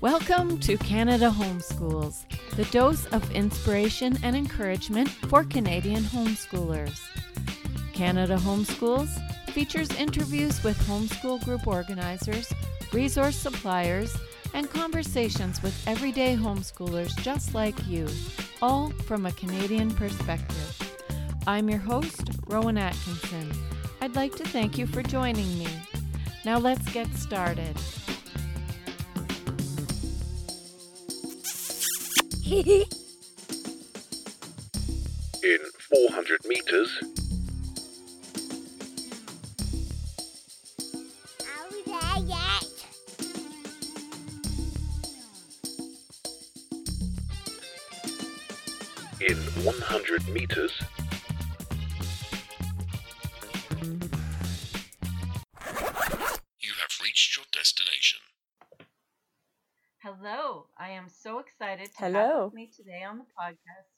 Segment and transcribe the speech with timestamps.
[0.00, 2.24] Welcome to Canada Homeschools,
[2.56, 7.00] the dose of inspiration and encouragement for Canadian homeschoolers.
[7.92, 9.08] Canada Homeschools
[9.50, 12.52] features interviews with homeschool group organizers,
[12.92, 14.16] resource suppliers,
[14.54, 18.06] and conversations with everyday homeschoolers just like you,
[18.62, 20.87] all from a Canadian perspective.
[21.48, 23.50] I'm your host, Rowan Atkinson.
[24.02, 25.66] I'd like to thank you for joining me.
[26.44, 27.74] Now let's get started.
[35.42, 37.02] In 400 meters,
[49.20, 50.80] in 100 meters,
[61.98, 62.44] Hello.
[62.44, 63.90] with me today on the podcast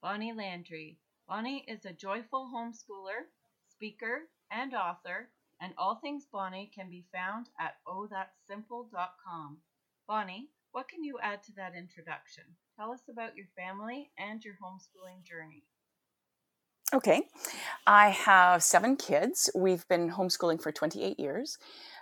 [0.00, 1.00] Bonnie Landry.
[1.26, 3.26] Bonnie is a joyful homeschooler,
[3.68, 5.28] speaker, and author,
[5.60, 9.58] and all things Bonnie can be found at ohthatsimple.com.
[10.06, 12.44] Bonnie, what can you add to that introduction?
[12.78, 15.64] Tell us about your family and your homeschooling journey.
[16.94, 17.22] Okay.
[17.86, 19.50] I have seven kids.
[19.54, 21.58] We've been homeschooling for 28 years.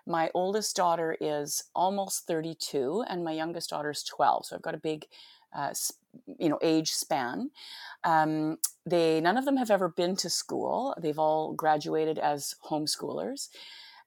[0.06, 4.46] My oldest daughter is almost 32, and my youngest daughter is 12.
[4.46, 5.06] So I've got a big,
[5.56, 5.72] uh,
[6.38, 7.50] you know, age span.
[8.04, 10.94] Um, they none of them have ever been to school.
[11.00, 13.48] They've all graduated as homeschoolers,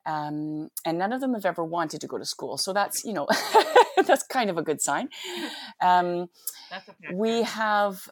[0.06, 2.58] um, and none of them have ever wanted to go to school.
[2.60, 3.28] So that's you know,
[4.06, 5.10] that's kind of a good sign.
[5.80, 6.30] Um,
[7.14, 8.10] we have,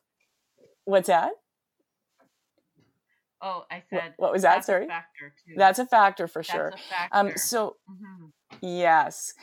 [0.83, 1.31] what's that?
[3.45, 4.55] Oh, I said what was that?
[4.55, 4.87] that's a Sorry.
[4.87, 5.53] factor too.
[5.55, 6.67] That's a factor for That's sure.
[6.69, 7.17] a factor.
[7.17, 8.31] Um, so Mhm.
[8.61, 9.33] yes,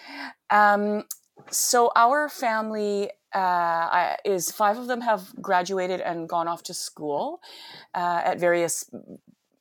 [0.51, 1.05] um,
[1.51, 7.41] so our family uh, is five of them have graduated and gone off to school
[7.95, 8.91] uh, at various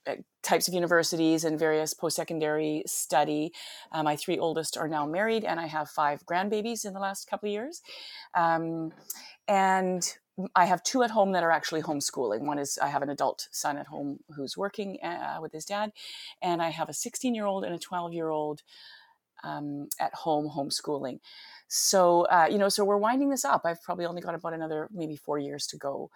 [0.08, 3.54] uh, types of universities and various post-secondary study.
[3.92, 7.30] Uh, my three oldest are now married, and I have five grandbabies in the last
[7.30, 7.82] couple of years.
[8.34, 8.92] Um,
[9.48, 10.18] and
[10.56, 12.42] I have two at home that are actually homeschooling.
[12.42, 15.92] One is I have an adult son at home who's working uh, with his dad,
[16.42, 18.62] and I have a 16 year old and a 12 year old
[19.44, 21.20] um, at home homeschooling.
[21.68, 23.62] So, uh, you know, so we're winding this up.
[23.66, 26.12] I've probably only got about another maybe four years to go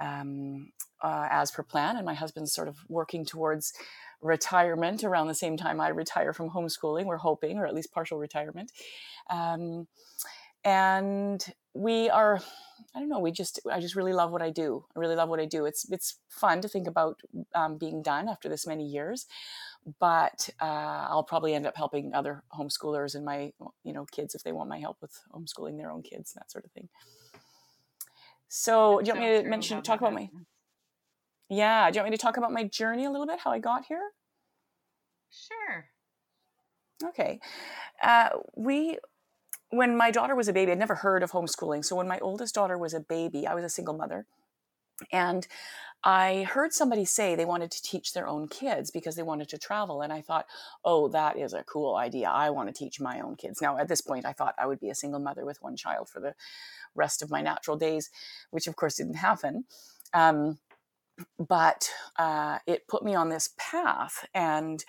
[0.00, 0.72] um,
[1.02, 1.96] uh, as per plan.
[1.96, 3.72] And my husband's sort of working towards
[4.20, 7.06] retirement around the same time I retire from homeschooling.
[7.06, 8.72] We're hoping, or at least partial retirement.
[9.30, 9.86] Um,
[10.64, 11.44] and
[11.74, 12.40] we are
[12.94, 14.84] i don't know we just i just really love what i do.
[14.94, 15.64] I really love what i do.
[15.66, 17.20] It's it's fun to think about
[17.54, 19.26] um, being done after this many years
[20.00, 23.52] but uh, i'll probably end up helping other homeschoolers and my
[23.82, 26.50] you know kids if they want my help with homeschooling their own kids and that
[26.50, 26.88] sort of thing.
[28.48, 30.28] So do you want So me to mention talk about my
[31.50, 33.58] yeah do you want me to talk about my journey a little bit how i
[33.58, 34.10] got here?
[35.30, 35.86] Sure.
[37.02, 37.40] Okay.
[38.02, 38.98] Uh, we,
[39.76, 41.84] when my daughter was a baby, I'd never heard of homeschooling.
[41.84, 44.26] So when my oldest daughter was a baby, I was a single mother.
[45.12, 45.46] And
[46.04, 49.58] I heard somebody say they wanted to teach their own kids because they wanted to
[49.58, 50.02] travel.
[50.02, 50.46] And I thought,
[50.84, 52.28] oh, that is a cool idea.
[52.28, 53.62] I want to teach my own kids.
[53.62, 56.10] Now, at this point, I thought I would be a single mother with one child
[56.10, 56.34] for the
[56.94, 58.10] rest of my natural days,
[58.50, 59.64] which of course didn't happen.
[60.12, 60.58] Um,
[61.38, 64.26] but uh, it put me on this path.
[64.34, 64.84] And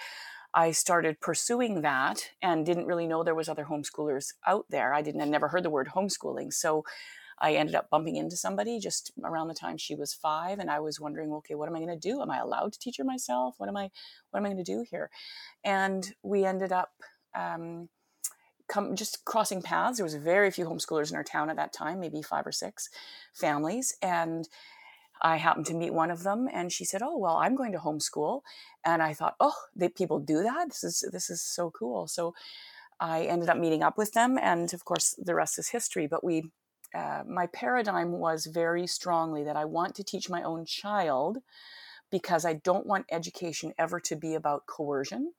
[0.56, 4.94] I started pursuing that and didn't really know there was other homeschoolers out there.
[4.94, 6.54] I didn't never heard the word homeschooling.
[6.54, 6.86] So
[7.40, 10.80] I ended up bumping into somebody just around the time she was 5 and I
[10.80, 12.22] was wondering, okay, what am I going to do?
[12.22, 13.56] Am I allowed to teach her myself?
[13.58, 13.92] What am I
[14.32, 15.10] what am I going to do here?
[15.66, 16.94] And we ended up
[17.36, 17.90] um,
[18.70, 19.98] come just crossing paths.
[19.98, 22.90] There was very few homeschoolers in our town at that time, maybe 5 or 6
[23.34, 24.48] families and
[25.22, 27.80] I happened to meet one of them, and she said, "Oh, well, I'm going to
[27.80, 28.42] homeschool,"
[28.84, 30.70] and I thought, "Oh, they, people do that.
[30.70, 32.34] This is this is so cool." So
[33.00, 36.08] I ended up meeting up with them, and of course, the rest is history.
[36.08, 36.52] But we,
[36.94, 41.40] uh, my paradigm was very strongly that I want to teach my own child
[42.12, 45.34] because I don't want education ever to be about coercion.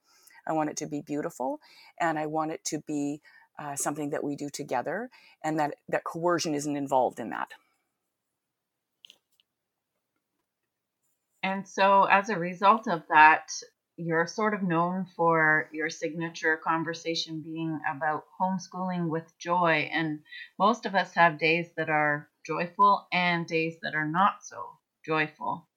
[0.46, 1.60] I want it to be beautiful,
[2.00, 3.20] and I want it to be
[3.58, 5.10] uh, something that we do together,
[5.42, 7.48] and that that coercion isn't involved in that.
[11.46, 13.52] And so, as a result of that,
[13.96, 19.88] you're sort of known for your signature conversation being about homeschooling with joy.
[19.92, 20.24] And
[20.58, 24.60] most of us have days that are joyful and days that are not so
[25.04, 25.68] joyful.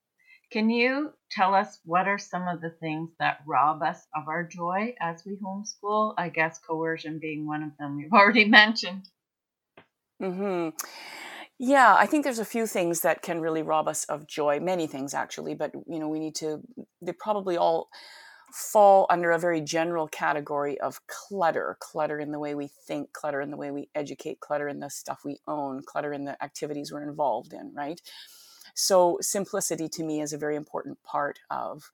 [0.49, 4.43] Can you tell us what are some of the things that rob us of our
[4.43, 6.15] joy as we homeschool?
[6.17, 9.07] I guess coercion being one of them we've already mentioned.
[10.19, 10.69] hmm
[11.59, 14.59] Yeah, I think there's a few things that can really rob us of joy.
[14.61, 16.61] Many things actually, but you know, we need to.
[17.01, 17.89] They probably all
[18.53, 23.41] fall under a very general category of clutter clutter in the way we think clutter
[23.41, 26.91] in the way we educate clutter in the stuff we own clutter in the activities
[26.91, 28.01] we're involved in right
[28.75, 31.91] so simplicity to me is a very important part of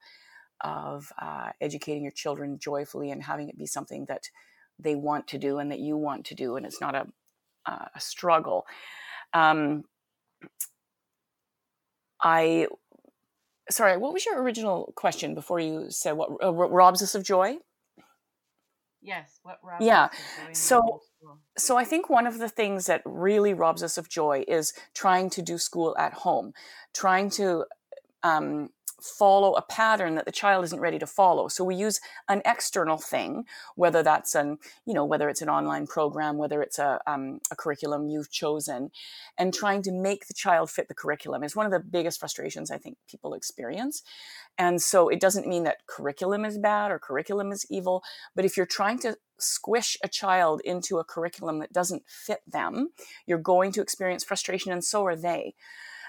[0.62, 4.30] of uh, educating your children joyfully and having it be something that
[4.78, 7.06] they want to do and that you want to do and it's not a,
[7.94, 8.66] a struggle
[9.32, 9.84] um,
[12.22, 12.66] i
[13.70, 17.56] sorry, what was your original question before you said what uh, robs us of joy?
[19.02, 20.04] Yes, what robs yeah.
[20.04, 21.00] us of joy So,
[21.56, 25.30] so I think one of the things that really robs us of joy is trying
[25.30, 26.52] to do school at home,
[26.94, 27.64] trying to
[28.22, 28.70] um,
[29.06, 31.48] follow a pattern that the child isn't ready to follow.
[31.48, 33.44] So we use an external thing,
[33.74, 37.56] whether that's an, you know, whether it's an online program, whether it's a, um, a
[37.56, 38.90] curriculum you've chosen,
[39.38, 42.70] and trying to make the child fit the curriculum is one of the biggest frustrations
[42.70, 44.02] I think people experience.
[44.58, 48.02] And so it doesn't mean that curriculum is bad or curriculum is evil,
[48.34, 52.90] but if you're trying to squish a child into a curriculum that doesn't fit them,
[53.26, 55.54] you're going to experience frustration, and so are they.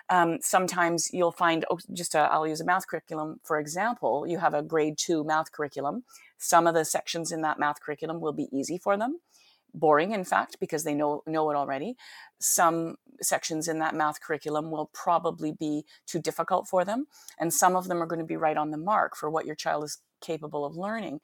[0.09, 4.25] Um, sometimes you'll find, oh, just i I'll use a math curriculum for example.
[4.27, 6.03] You have a grade two math curriculum.
[6.37, 9.19] Some of the sections in that math curriculum will be easy for them,
[9.73, 11.97] boring in fact because they know know it already.
[12.39, 17.07] Some sections in that math curriculum will probably be too difficult for them,
[17.39, 19.55] and some of them are going to be right on the mark for what your
[19.55, 21.19] child is capable of learning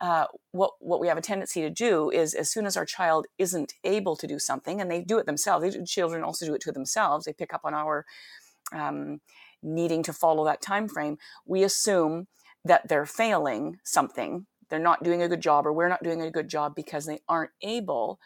[0.00, 3.26] uh, what what we have a tendency to do is as soon as our child
[3.38, 6.60] isn't able to do something and they do it themselves they, children also do it
[6.60, 8.04] to themselves they pick up on our
[8.72, 9.20] um,
[9.62, 11.16] needing to follow that time frame
[11.46, 12.26] we assume
[12.66, 14.46] that they're failing something.
[14.68, 17.20] They're not doing a good job or we're not doing a good job because they
[17.28, 18.18] aren't able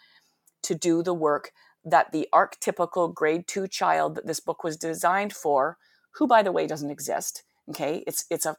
[0.63, 1.53] to do the work
[1.85, 5.79] that the archetypical grade two child that this book was designed for
[6.15, 8.03] who by the way doesn't exist okay?
[8.07, 8.57] It's it's a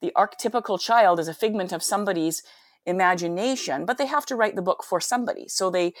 [0.00, 2.42] the archetypical child is a figment of somebody's
[2.86, 5.48] imagination but they have to write the book for somebody.
[5.48, 5.94] So they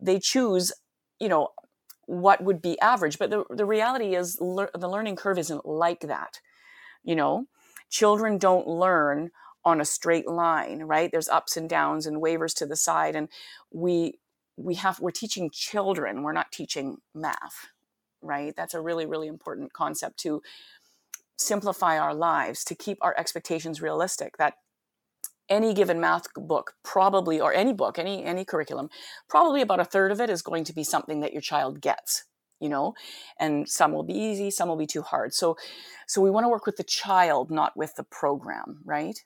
[0.00, 0.72] they choose
[1.20, 1.50] you know
[2.06, 3.18] what would be average.
[3.18, 6.40] But the, the reality is le- the learning curve isn't like that
[7.04, 7.46] you know?
[7.90, 9.30] Children don't learn
[9.64, 11.10] on a straight line right?
[11.12, 13.28] There's ups and downs and wavers to the side and
[13.72, 14.18] we
[14.56, 16.22] we have we're teaching children.
[16.22, 17.68] We're not teaching math
[18.22, 18.54] right?
[18.56, 20.42] That's a really really important concept to
[21.40, 24.54] simplify our lives, to keep our expectations realistic, that
[25.48, 28.88] any given math book probably or any book any any curriculum
[29.28, 32.22] probably about a third of it is going to be something that your child gets
[32.60, 32.94] you know
[33.40, 35.56] and some will be easy some will be too hard so
[36.06, 39.24] so we want to work with the child not with the program right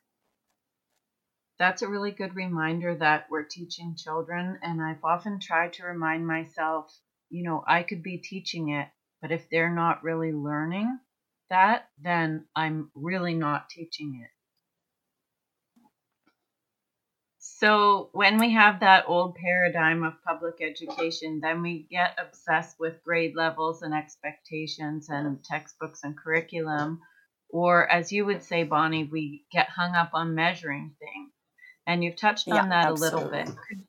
[1.59, 4.59] That's a really good reminder that we're teaching children.
[4.63, 6.93] And I've often tried to remind myself,
[7.31, 8.89] you know, I could be teaching it,
[9.23, 10.99] but if they're not really learning
[11.55, 14.31] that, then I'm really not teaching it.
[17.39, 23.05] So when we have that old paradigm of public education, then we get obsessed with
[23.05, 27.01] grade levels and expectations and textbooks and curriculum.
[27.51, 31.33] Or as you would say, Bonnie, we get hung up on measuring things.
[31.87, 33.47] And you've touched on Yeah, that a little bit.
[33.47, 33.85] Could,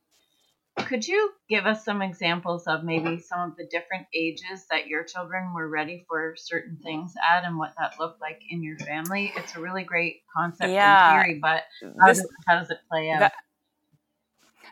[0.77, 5.03] could you give us some examples of maybe some of the different ages that your
[5.03, 9.31] children were ready for certain things at and what that looked like in your family?
[9.35, 11.63] It's a really great concept Yeah, in theory, but
[11.99, 13.19] how, this does, how does it play out?
[13.21, 13.33] that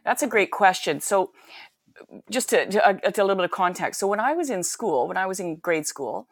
[0.04, 1.00] that's a great question.
[1.00, 1.32] So
[2.30, 4.00] just to, to, uh, to a little bit of context.
[4.00, 6.28] So when i was in school when i was in grade school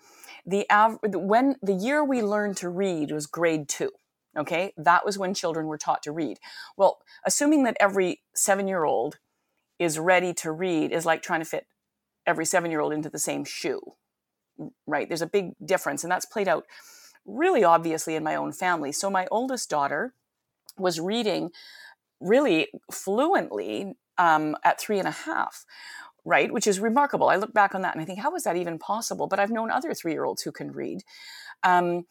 [0.46, 3.92] the av- when the year we learned to read was grade two
[4.38, 4.74] okay?
[4.78, 6.40] That was when children were taught to read.
[6.78, 9.20] Well assuming that every seven year old
[9.82, 11.66] is ready to read is like trying to fit
[12.26, 13.82] every seven year old into the same shoe
[14.88, 15.08] right?
[15.08, 16.66] There's a big difference and that's played out
[17.26, 18.92] really obviously in my own family.
[18.92, 20.14] So my oldest daughter
[20.78, 21.52] was reading
[22.20, 25.66] really fluently um, at three and a half
[26.24, 26.54] right?
[26.54, 27.30] Which is remarkable.
[27.30, 29.28] I look back on that and i think how is that even possible?
[29.28, 31.02] But i've known other three year olds who can read.
[31.64, 32.06] Um,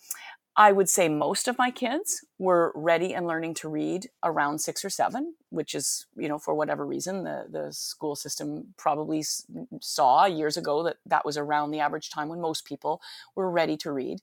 [0.61, 4.85] i would say most of my kids were ready and learning to read around six
[4.85, 9.25] or seven which is you know for whatever reason the, the school system probably
[9.81, 13.01] saw years ago that that was around the average time when most people
[13.35, 14.19] were ready to read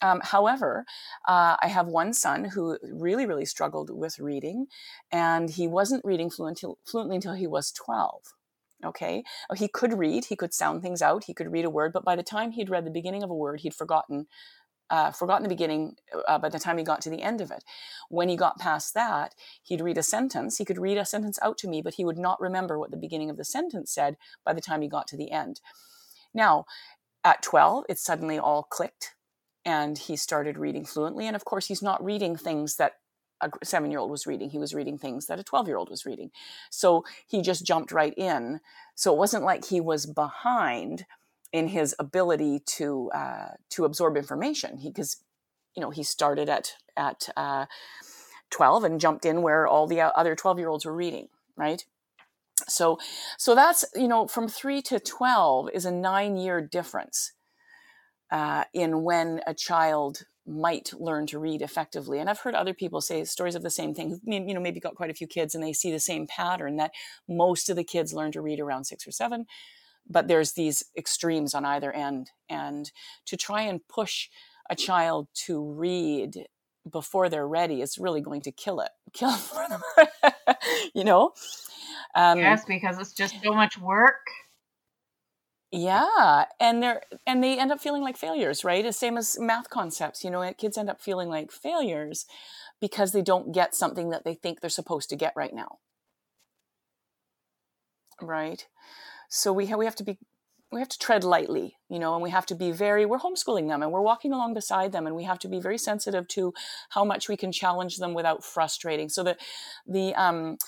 [0.00, 0.84] um, however,
[1.26, 4.66] uh, I have one son who really, really struggled with reading,
[5.10, 8.34] and he wasn't reading fluent, fluently until he was 12.
[8.84, 9.24] Okay.
[9.56, 12.14] He could read, he could sound things out, he could read a word, but by
[12.14, 14.28] the time he'd read the beginning of a word, he'd forgotten
[14.90, 17.64] uh, forgotten the beginning uh, by the time he got to the end of it.
[18.08, 20.58] When he got past that, he'd read a sentence.
[20.58, 22.96] He could read a sentence out to me, but he would not remember what the
[22.96, 25.60] beginning of the sentence said by the time he got to the end.
[26.32, 26.66] Now,
[27.24, 29.14] at 12, it suddenly all clicked
[29.64, 31.26] and he started reading fluently.
[31.26, 32.94] And of course, he's not reading things that
[33.40, 34.50] a seven year old was reading.
[34.50, 36.30] He was reading things that a 12 year old was reading.
[36.70, 38.60] So he just jumped right in.
[38.94, 41.06] So it wasn't like he was behind
[41.52, 44.78] in his ability to uh, to absorb information.
[44.82, 45.16] Because
[45.74, 47.66] you know he started at at uh,
[48.50, 51.84] 12 and jumped in where all the other 12 year olds were reading, right?
[52.66, 52.98] So
[53.36, 57.32] so that's you know from three to 12 is a nine year difference
[58.30, 62.18] uh, in when a child might learn to read effectively.
[62.18, 64.18] And I've heard other people say stories of the same thing.
[64.24, 66.92] You know, maybe got quite a few kids, and they see the same pattern that
[67.28, 69.46] most of the kids learn to read around six or seven,
[70.08, 72.30] but there's these extremes on either end.
[72.48, 72.90] And
[73.26, 74.28] to try and push
[74.70, 76.46] a child to read
[76.90, 80.54] before they're ready is really going to kill it, kill it for them.
[80.94, 81.32] you know.
[82.14, 84.16] Um, yes, because it's just so much work
[85.70, 88.82] yeah, and they're and they end up feeling like failures, right?
[88.82, 90.24] The same as math concepts.
[90.24, 92.24] You know, kids end up feeling like failures
[92.80, 95.78] because they don't get something that they think they're supposed to get right now.
[98.22, 98.66] Right?
[99.28, 100.18] So we have we have to be
[100.72, 103.68] we have to tread lightly, you know, and we have to be very we're homeschooling
[103.68, 106.52] them and we're walking along beside them and we have to be very sensitive to
[106.90, 109.08] how much we can challenge them without frustrating.
[109.08, 109.36] So the
[109.86, 110.58] the um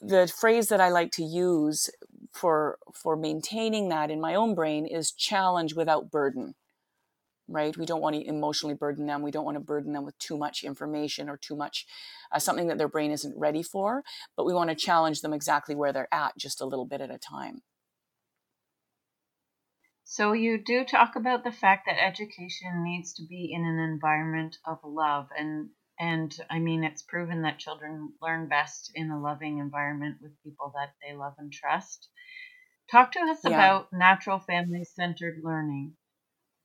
[0.00, 1.90] the phrase that I like to use
[2.32, 6.54] for for maintaining that in my own brain is challenge without burden
[7.48, 7.76] right?
[7.76, 9.22] We don't want to emotionally burden them.
[9.22, 11.86] We don't want to burden them with too much information or too much
[12.32, 14.02] uh, something that their brain isn't ready for
[14.36, 17.10] but we want to challenge them exactly where they're at just a little bit at
[17.10, 17.62] a time
[20.08, 24.56] so you do talk about the fact that education needs to be in an environment
[24.64, 29.60] of love and and I mean, it's proven that children learn best in a loving
[29.60, 32.10] environment with people that they love and trust.
[32.90, 33.50] Talk to us yeah.
[33.50, 35.94] about natural family centered learning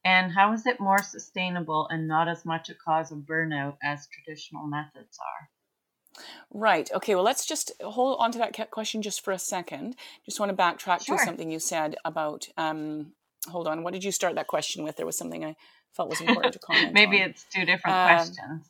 [0.04, 4.08] and how is it more sustainable and not as much a cause of burnout as
[4.08, 6.24] traditional methods are?
[6.52, 6.92] Right.
[6.94, 7.16] Okay.
[7.16, 9.96] Well, let's just hold on to that question just for a second.
[10.26, 11.18] Just want to backtrack sure.
[11.18, 12.48] to something you said about.
[12.58, 13.14] Um,
[13.48, 13.84] hold on.
[13.84, 14.96] What did you start that question with?
[14.96, 15.56] There was something I
[15.94, 16.94] felt was important to comment.
[16.94, 17.30] Maybe on.
[17.30, 18.70] it's two different um, questions.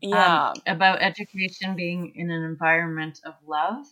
[0.00, 0.50] Yeah.
[0.50, 3.86] Um, about education being in an environment of love.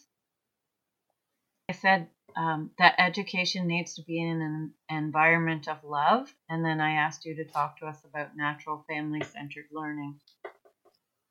[1.69, 6.35] I said um, that education needs to be in an environment of love.
[6.49, 10.17] And then I asked you to talk to us about natural family centered learning.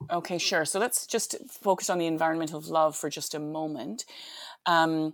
[0.10, 0.66] Okay, sure.
[0.66, 4.06] So let's just focus on the environment of love for just a moment.
[4.66, 5.14] Um,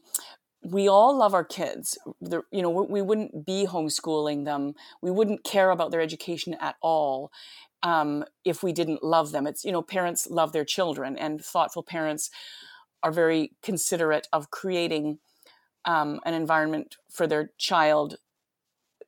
[0.63, 1.97] we all love our kids.
[2.51, 4.73] You know, we, we, wouldn't be homeschooling them.
[5.01, 7.31] We wouldn't care about their education at all
[7.83, 9.47] um, if we didn't love them.
[9.47, 12.29] It's, you know, parents love their children, and thoughtful parents
[13.03, 15.19] are very considerate of creating
[15.85, 18.17] um, an environment for their child.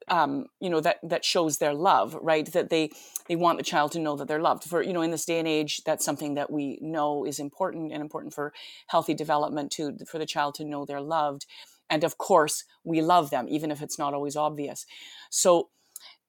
[0.10, 2.51] Um, you know that that shows their love, right?
[2.51, 2.92] That they
[3.28, 4.63] they want the child to know that they're loved.
[4.63, 7.92] For you know, in this day and age, that's something that we know is important
[7.92, 8.54] and important for
[8.88, 11.46] healthy development to for the child to know they're loved.
[11.89, 14.86] And of course, we love them, even if it's not always obvious.
[15.30, 15.70] So,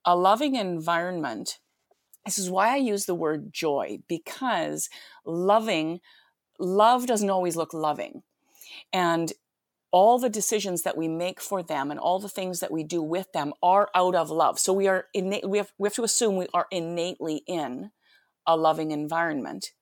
[0.05, 1.59] a loving environment
[2.25, 4.89] this is why I use the word joy because
[5.25, 6.01] loving,
[6.59, 8.23] love doesn't always look loving.
[8.93, 9.33] And
[9.93, 13.03] all the decisions that we make for them and all the things that we do
[13.03, 14.59] with them are out of love.
[14.59, 17.91] So we are innate, we have, we have to assume we are innately in
[18.47, 19.73] a loving environment,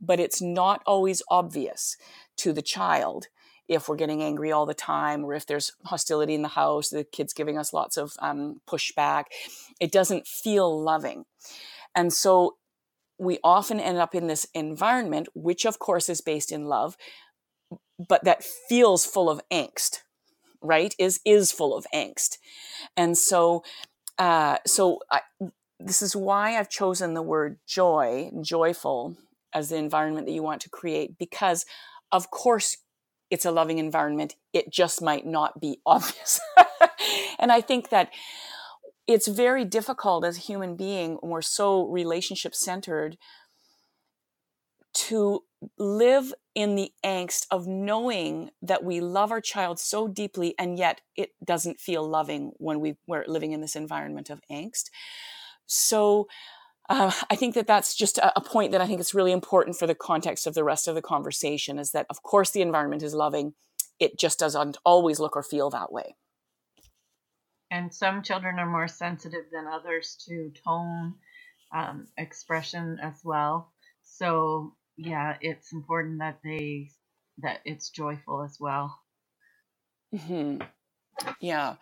[0.00, 1.96] but it's not always obvious
[2.38, 3.28] to the child
[3.68, 7.04] if we're getting angry all the time or if there's hostility in the house, the
[7.04, 9.24] kid's giving us lots of um, pushback.
[9.80, 11.24] It doesn't feel loving.
[11.94, 12.56] And so
[13.18, 16.96] we often end up in this environment, which of course is based in love,
[17.98, 19.98] but that feels full of angst,
[20.62, 20.94] right?
[20.98, 22.38] Is is full of angst,
[22.96, 23.62] and so
[24.18, 25.20] uh, so I,
[25.78, 29.16] this is why I've chosen the word joy, joyful,
[29.52, 31.64] as the environment that you want to create, because
[32.12, 32.76] of course
[33.30, 34.34] it's a loving environment.
[34.52, 36.40] It just might not be obvious,
[37.38, 38.10] and I think that
[39.06, 43.18] it's very difficult as a human being when we're so relationship centered
[44.94, 45.42] to
[45.78, 51.00] live in the angst of knowing that we love our child so deeply and yet
[51.16, 54.90] it doesn't feel loving when we, we're living in this environment of angst.
[55.66, 56.28] So
[56.90, 59.74] uh, i think that that's just a, a point that i think is really important
[59.74, 63.02] for the context of the rest of the conversation is that of course the environment
[63.02, 63.54] is loving.
[63.98, 66.16] It just doesn't always look or feel that way.
[67.70, 71.14] And some children are more sensitive than others to tone
[71.72, 73.72] um, expression as well.
[74.02, 76.88] So yeah it's important that they
[77.38, 78.98] that it's joyful as well
[80.26, 80.58] hmm
[81.40, 81.76] Yeah.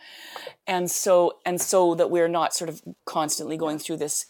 [0.66, 4.26] And so and so that we're not sort of constantly going through this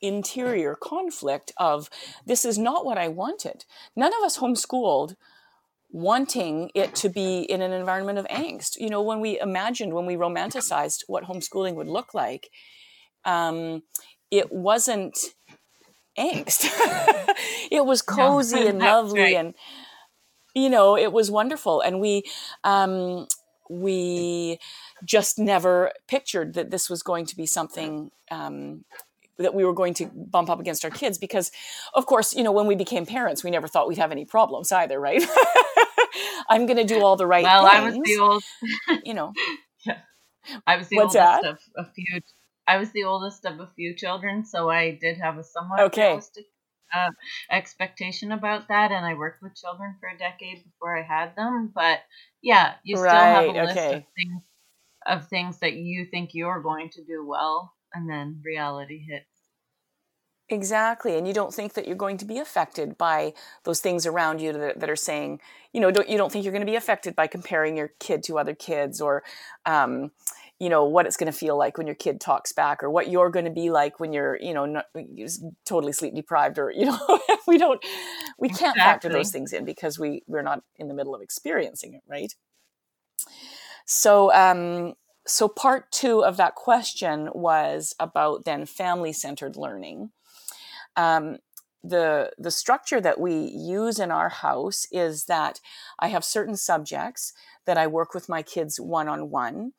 [0.00, 1.88] interior conflict of
[2.26, 3.64] this is not what I wanted.
[3.96, 5.16] None of us homeschooled
[5.90, 8.78] wanting it to be in an environment of angst.
[8.78, 12.50] You know, when we imagined, when we romanticized what homeschooling would look like,
[13.24, 13.82] um,
[14.30, 15.18] it wasn't
[16.18, 16.64] angst.
[17.70, 19.36] it was cozy and lovely right.
[19.36, 19.54] and
[20.54, 22.22] you know it was wonderful and we
[22.64, 23.26] um
[23.70, 24.58] we
[25.04, 28.84] just never pictured that this was going to be something um
[29.38, 31.50] that we were going to bump up against our kids because
[31.94, 34.70] of course you know when we became parents we never thought we'd have any problems
[34.72, 35.24] either right
[36.50, 38.44] i'm going to do all the right well things i was the old
[39.04, 39.32] you know
[39.86, 39.98] yeah.
[40.66, 41.44] i was the What's oldest that?
[41.44, 42.20] of a few
[42.72, 46.08] i was the oldest of a few children so i did have a somewhat Okay.
[46.08, 46.46] realistic
[46.94, 47.10] uh,
[47.50, 51.70] expectation about that and i worked with children for a decade before i had them
[51.74, 52.00] but
[52.42, 54.42] yeah you still have a list of things
[55.06, 59.26] of things that you think you're going to do well and then reality hits
[60.48, 61.16] Exactly.
[61.16, 63.32] And you don't think that you're going to be affected by
[63.64, 65.40] those things around you that, that are saying,
[65.72, 68.22] you know, don't, you don't think you're going to be affected by comparing your kid
[68.24, 69.22] to other kids or,
[69.64, 70.10] um,
[70.62, 73.10] you know, what it's going to feel like when your kid talks back or what
[73.10, 74.86] you're going to be like when you're, you know, not,
[75.66, 77.84] totally sleep deprived or, you know, we don't,
[78.38, 81.94] we can't factor those things in because we, we're not in the middle of experiencing
[81.94, 82.36] it, right?
[83.86, 84.92] So, um,
[85.26, 90.12] so part two of that question was about then family centered learning
[90.96, 91.38] um,
[91.84, 95.60] the the structure that we use in our house is that
[95.98, 97.32] I have certain subjects
[97.66, 99.72] that I work with my kids one on one,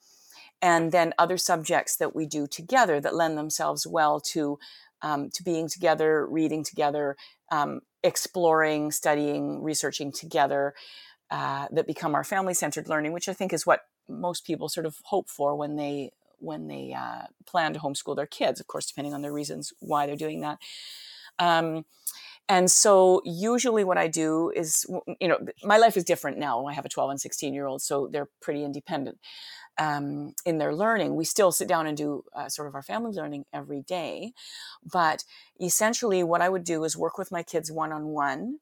[0.62, 4.60] and then other subjects that we do together that lend themselves well to
[5.02, 7.18] um, to being together, reading together,
[7.52, 10.74] um, exploring, studying, researching together.
[11.32, 14.86] Uh, that become our family centered learning, which I think is what most people sort
[14.86, 18.60] of hope for when they when they uh, plan to homeschool their kids.
[18.60, 20.60] Of course, depending on their reasons why they're doing that.
[21.40, 21.86] Um,
[22.50, 24.86] and so usually what I do is,
[25.20, 26.66] you know, my life is different now.
[26.66, 29.18] I have a 12 and 16 year old, so they're pretty independent
[29.78, 31.16] um, in their learning.
[31.16, 34.34] We still sit down and do uh, sort of our family learning every day.
[34.84, 35.24] But
[35.60, 38.60] essentially, what I would do is work with my kids one on one.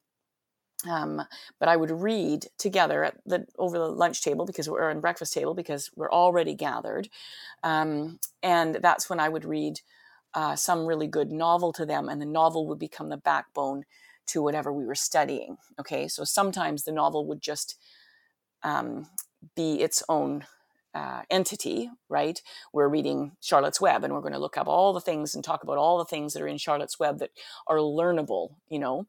[1.58, 5.32] But I would read together at the over the lunch table because we're in breakfast
[5.32, 7.08] table because we're already gathered,
[7.62, 9.80] um, and that's when I would read
[10.34, 13.84] uh, some really good novel to them, and the novel would become the backbone
[14.26, 15.56] to whatever we were studying.
[15.78, 17.76] Okay, so sometimes the novel would just
[18.64, 19.06] um,
[19.54, 20.46] be its own
[20.94, 22.40] uh, entity, right?
[22.72, 25.62] We're reading Charlotte's Web, and we're going to look up all the things and talk
[25.62, 27.30] about all the things that are in Charlotte's Web that
[27.66, 29.06] are learnable, you know.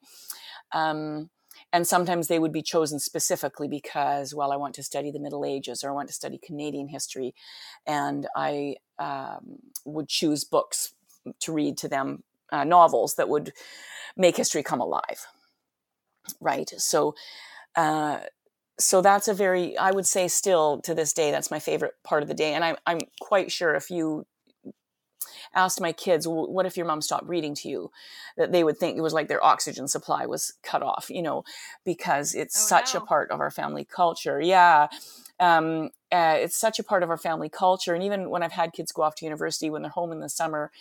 [0.71, 1.29] Um,
[1.71, 5.45] and sometimes they would be chosen specifically because, well, I want to study the Middle
[5.45, 7.33] Ages or I want to study Canadian history,
[7.85, 10.93] and I um, would choose books
[11.41, 13.53] to read to them, uh, novels that would
[14.15, 15.27] make history come alive,
[16.39, 16.69] right?
[16.77, 17.15] So,
[17.75, 18.19] uh,
[18.79, 22.23] so that's a very, I would say, still to this day, that's my favorite part
[22.23, 24.25] of the day, and I'm I'm quite sure if you
[25.53, 27.91] asked my kids, well, what if your mom stopped reading to you?
[28.37, 31.43] That they would think it was like their oxygen supply was cut off, you know,
[31.85, 34.41] because it's Oh, such a part of our family culture.
[34.41, 34.87] Yeah.
[35.39, 37.93] Um, uh, it's such a part of our family culture.
[37.93, 40.29] And even when I've had kids go off to university, when they're home in the
[40.29, 40.71] summer,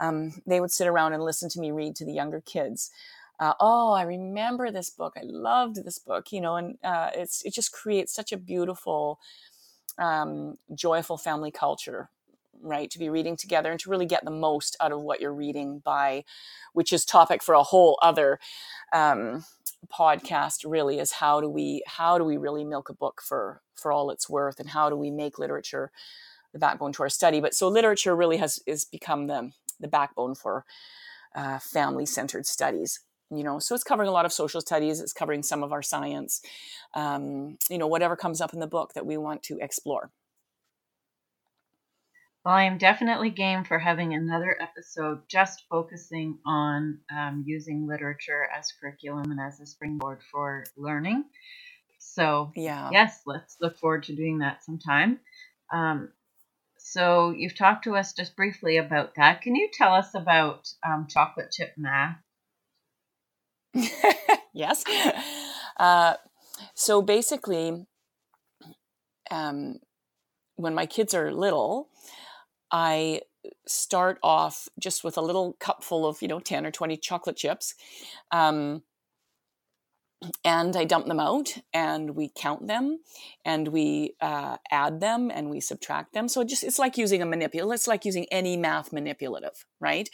[0.00, 2.90] um, they would sit around and listen to me read to the younger kids.
[3.42, 5.14] Uh, oh, I remember this book.
[5.16, 9.18] I loved this book, you know, and uh, it's it just creates such a beautiful,
[9.98, 12.08] um, joyful family culture
[12.60, 15.34] right to be reading together and to really get the most out of what you're
[15.34, 16.22] reading by
[16.72, 18.38] which is topic for a whole other
[18.92, 19.44] um,
[19.92, 23.90] podcast really is how do we how do we really milk a book for for
[23.90, 25.90] all it's worth and how do we make literature
[26.52, 29.50] the backbone to our study but so literature really has is become the
[29.80, 30.64] the backbone for
[31.34, 33.00] uh, family centered studies
[33.32, 35.82] you know so it's covering a lot of social studies it's covering some of our
[35.82, 36.42] science
[36.94, 40.10] um, you know whatever comes up in the book that we want to explore
[42.44, 48.48] Well, I am definitely game for having another episode just focusing on um, using literature
[48.58, 51.24] as curriculum and as a springboard for learning.
[51.98, 55.20] So, yeah yes, let's look forward to doing that sometime.
[55.72, 56.08] Um,
[56.78, 59.42] so, you've talked to us just briefly about that.
[59.42, 62.18] Can you tell us about um, chocolate chip math?
[64.52, 64.84] yes.
[65.78, 66.14] Uh,
[66.74, 67.86] so basically,
[69.30, 69.76] um,
[70.56, 71.88] when my kids are little,
[72.72, 73.22] I
[73.66, 77.36] start off just with a little cup full of, you know, 10 or 20 chocolate
[77.36, 77.74] chips.
[78.32, 78.82] Um,
[80.44, 82.98] and I dump them out and we count them
[83.44, 86.28] and we uh, add them and we subtract them.
[86.28, 90.08] So it just it's like using a manipulative, it's like using any math manipulative, right?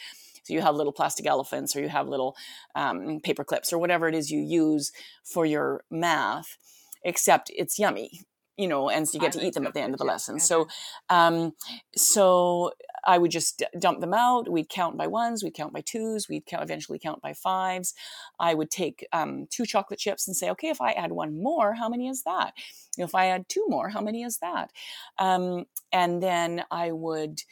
[0.49, 2.35] So you have little plastic elephants or you have little
[2.73, 4.91] um, paper clips or whatever it is you use
[5.23, 6.57] for your math,
[7.03, 8.21] except it's yummy,
[8.57, 10.39] you know, and so you get to eat them at the end of the lesson.
[10.39, 10.67] So,
[11.07, 11.53] um,
[11.95, 12.71] so
[13.05, 14.49] I would just dump them out.
[14.49, 17.93] We'd count by ones, we'd count by twos, we'd count, eventually count by fives.
[18.39, 21.75] I would take um, two chocolate chips and say, okay, if I add one more,
[21.75, 22.53] how many is that?
[22.97, 24.71] If I add two more, how many is that?
[25.19, 27.43] Um, and then I would.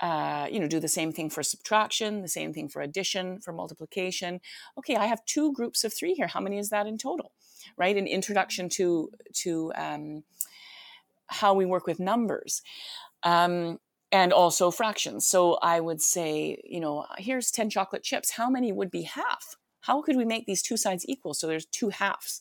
[0.00, 3.52] Uh, you know, do the same thing for subtraction, the same thing for addition, for
[3.52, 4.40] multiplication.
[4.78, 6.28] Okay, I have two groups of three here.
[6.28, 7.32] How many is that in total?
[7.76, 7.96] Right?
[7.96, 10.22] An introduction to to um,
[11.26, 12.62] how we work with numbers.
[13.22, 13.78] Um,
[14.10, 15.26] and also fractions.
[15.26, 18.30] So I would say, you know, here's 10 chocolate chips.
[18.30, 19.56] How many would be half?
[19.82, 21.34] How could we make these two sides equal?
[21.34, 22.40] So there's two halves,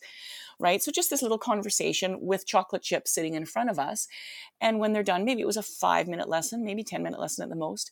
[0.60, 0.82] right?
[0.82, 4.08] So just this little conversation with chocolate chips sitting in front of us.
[4.60, 7.44] And when they're done, maybe it was a five minute lesson, maybe 10 minute lesson
[7.44, 7.92] at the most.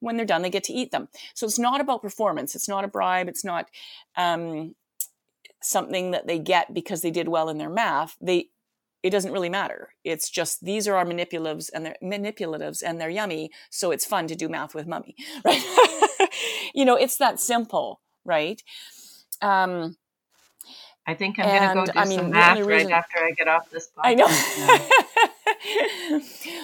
[0.00, 1.08] When they're done, they get to eat them.
[1.34, 2.54] So it's not about performance.
[2.54, 3.28] It's not a bribe.
[3.28, 3.68] It's not
[4.16, 4.74] um,
[5.62, 8.16] something that they get because they did well in their math.
[8.20, 8.48] They
[9.02, 9.90] it doesn't really matter.
[10.02, 14.26] It's just these are our manipulatives and they're manipulatives and they're yummy, so it's fun
[14.28, 15.62] to do math with mummy, right?
[16.74, 18.62] you know, it's that simple, right?
[19.42, 19.98] Um,
[21.06, 23.32] I think I'm going to go do I mean, some math only right after I
[23.32, 24.02] get off this podcast.
[24.04, 24.28] I know.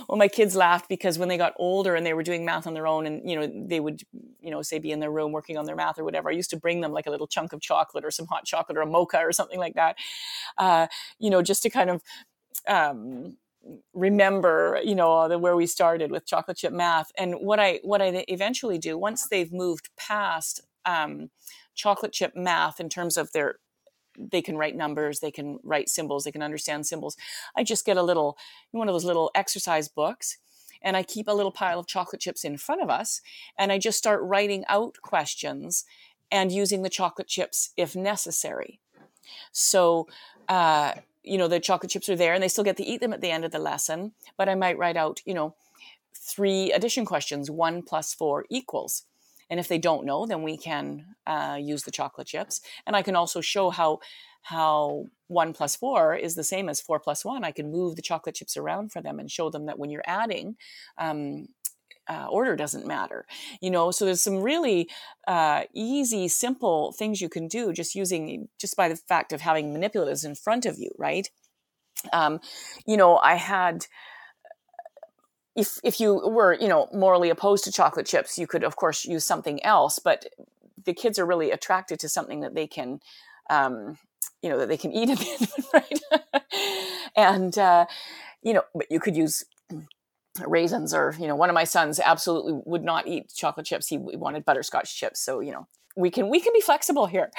[0.09, 2.73] well, my kids laughed because when they got older and they were doing math on
[2.73, 4.03] their own, and you know they would,
[4.41, 6.31] you know, say be in their room working on their math or whatever.
[6.31, 8.79] I used to bring them like a little chunk of chocolate or some hot chocolate
[8.79, 9.97] or a mocha or something like that,
[10.57, 10.87] uh,
[11.19, 12.03] you know, just to kind of
[12.67, 13.37] um,
[13.93, 17.13] remember, you know, the, where we started with chocolate chip math.
[17.19, 21.31] And what I what I eventually do once they've moved past um,
[21.75, 23.57] chocolate chip math in terms of their
[24.19, 27.17] they can write numbers, they can write symbols, they can understand symbols.
[27.57, 28.37] I just get a little
[28.71, 30.39] one of those little exercise books
[30.83, 33.21] and I keep a little pile of chocolate chips in front of us
[33.59, 35.85] and I just start writing out questions
[36.31, 38.81] and using the chocolate chips if necessary.
[39.53, 40.09] So,
[40.49, 43.13] uh, you know, the chocolate chips are there and they still get to eat them
[43.13, 45.55] at the end of the lesson, but I might write out, you know,
[46.15, 49.05] three addition questions one plus four equals.
[49.51, 52.61] And if they don't know, then we can uh, use the chocolate chips.
[52.87, 53.99] And I can also show how
[54.43, 57.45] how one plus four is the same as four plus one.
[57.45, 60.03] I can move the chocolate chips around for them and show them that when you're
[60.07, 60.57] adding,
[60.97, 61.49] um,
[62.09, 63.27] uh, order doesn't matter.
[63.61, 64.89] You know, so there's some really
[65.29, 69.75] uh, easy, simple things you can do just using just by the fact of having
[69.75, 71.29] manipulatives in front of you, right?
[72.13, 72.41] Um,
[72.87, 73.87] you know, I had
[75.57, 79.05] if if you were you know morally opposed to chocolate chips you could of course
[79.05, 80.27] use something else but
[80.85, 83.01] the kids are really attracted to something that they can
[83.51, 83.99] um,
[84.43, 86.01] you know that they can eat it, right?
[87.17, 87.87] And uh,
[88.43, 89.45] you know but you could use
[90.47, 93.89] raisins or you know one of my sons absolutely would not eat chocolate chips.
[93.89, 95.21] He wanted butterscotch chips.
[95.21, 97.31] So you know we can we can be flexible here.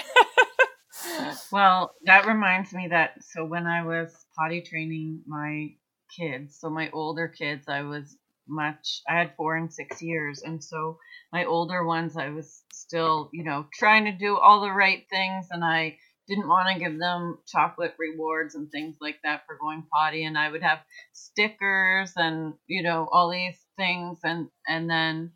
[1.52, 5.74] Well, that reminds me that so when I was potty training my
[6.16, 10.42] kids, so my older kids, I was much, I had four and six years.
[10.44, 10.98] And so
[11.32, 15.48] my older ones, I was still, you know, trying to do all the right things.
[15.52, 15.98] And I
[16.28, 20.24] didn't want to give them chocolate rewards and things like that for going potty.
[20.26, 20.80] And I would have
[21.14, 24.20] stickers and, you know, all these things.
[24.24, 25.32] And, and then,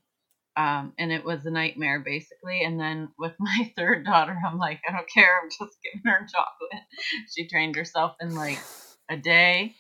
[0.58, 2.64] um, and it was a nightmare basically.
[2.64, 5.40] And then with my third daughter, I'm like, I don't care.
[5.42, 6.84] I'm just giving her chocolate.
[7.36, 8.60] She trained herself in like
[9.10, 9.76] a day.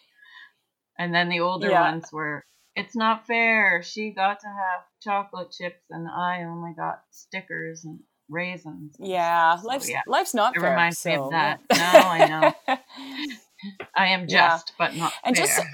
[0.98, 1.92] And then the older Yeah.
[1.92, 3.82] ones were, it's not fair.
[3.84, 8.96] She got to have chocolate chips and I only got stickers and raisins.
[9.00, 9.56] and yeah.
[9.58, 11.60] So, life's yeah, life's not it fair, reminds me of that.
[11.72, 11.92] yeah.
[11.94, 12.28] No, I
[12.68, 12.78] know.
[13.96, 14.50] I am Yeah.
[14.50, 15.70] just, but not And just- fair.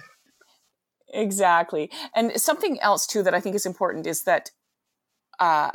[1.13, 1.91] Exactly.
[2.15, 4.51] And something else too that I think is important is that
[5.39, 5.71] uh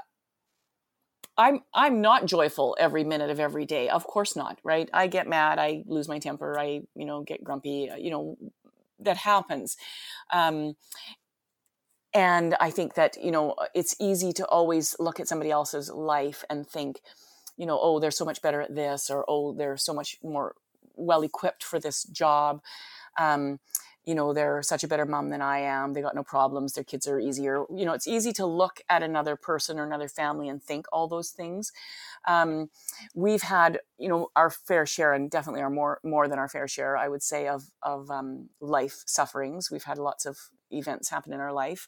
[1.36, 3.90] I'm I'm not joyful every minute of every day.
[3.90, 4.88] Of course not, right?
[4.94, 8.36] I get mad, I lose my temper, I, you know, get grumpy, uh, you know,
[9.00, 9.76] that happens.
[10.32, 10.76] Um
[12.14, 16.44] and I think that, you know, it's easy to always look at somebody else's life
[16.48, 17.00] and think,
[17.58, 20.54] you know, oh, they're so much better at this or oh, they're so much more
[20.94, 22.62] well equipped for this job.
[23.18, 23.60] Um
[24.06, 26.84] you know they're such a better mom than i am they got no problems their
[26.84, 30.48] kids are easier you know it's easy to look at another person or another family
[30.48, 31.72] and think all those things
[32.26, 32.70] um,
[33.14, 36.66] we've had you know our fair share and definitely our more more than our fair
[36.66, 40.38] share i would say of of um, life sufferings we've had lots of
[40.70, 41.86] events happen in our life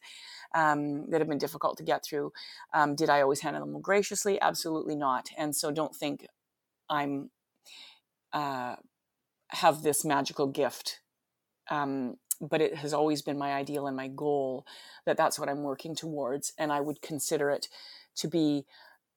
[0.55, 2.33] um, that have been difficult to get through.
[2.73, 4.41] Um, did I always handle them graciously?
[4.41, 5.31] Absolutely not.
[5.37, 6.27] And so don't think
[6.89, 7.31] I'm
[8.33, 8.77] uh,
[9.49, 11.01] have this magical gift.
[11.71, 14.65] Um, but it has always been my ideal and my goal
[15.07, 16.53] that that's what I'm working towards.
[16.57, 17.69] And I would consider it
[18.17, 18.65] to be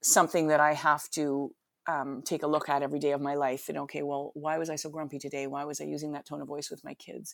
[0.01, 1.53] something that I have to
[1.87, 4.69] um, take a look at every day of my life and okay well why was
[4.69, 7.33] i so grumpy today why was i using that tone of voice with my kids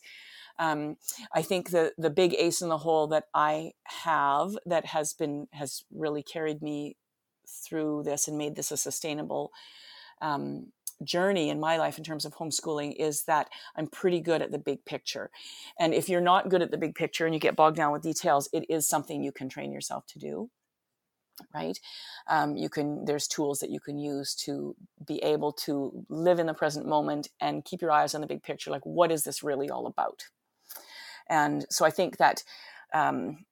[0.58, 0.96] um,
[1.34, 3.72] i think the the big ace in the hole that i
[4.06, 6.96] have that has been has really carried me
[7.46, 9.52] through this and made this a sustainable
[10.22, 10.72] um,
[11.04, 14.58] journey in my life in terms of homeschooling is that I'm pretty good at the
[14.58, 15.30] big picture.
[15.80, 18.02] And if you're not good at the big picture and you get bogged down with
[18.02, 20.50] details, it is something you can train yourself to do.
[21.54, 21.80] Right?
[22.28, 26.48] Um, you can, there's tools that you can use to be able to live in
[26.48, 28.72] the present moment and keep your eyes on the big picture.
[28.72, 30.24] Like, what is this really all about?
[31.30, 32.44] And so I think that
[32.94, 33.46] um,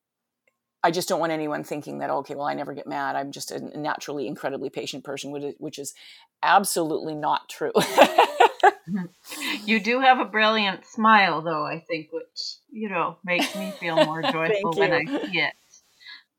[0.86, 3.16] I just don't want anyone thinking that, okay, well, I never get mad.
[3.16, 5.96] I'm just a naturally incredibly patient person, which is
[6.44, 7.72] absolutely not true.
[7.76, 9.66] Mm-hmm.
[9.66, 13.96] you do have a brilliant smile, though, I think, which, you know, makes me feel
[14.06, 15.54] more joyful when I see it.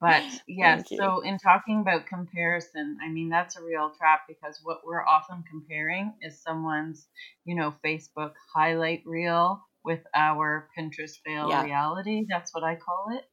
[0.00, 4.82] But yes, so in talking about comparison, I mean, that's a real trap because what
[4.86, 7.08] we're often comparing is someone's,
[7.44, 11.64] you know, Facebook highlight reel with our Pinterest fail yeah.
[11.64, 12.26] reality.
[12.28, 13.24] That's what I call it.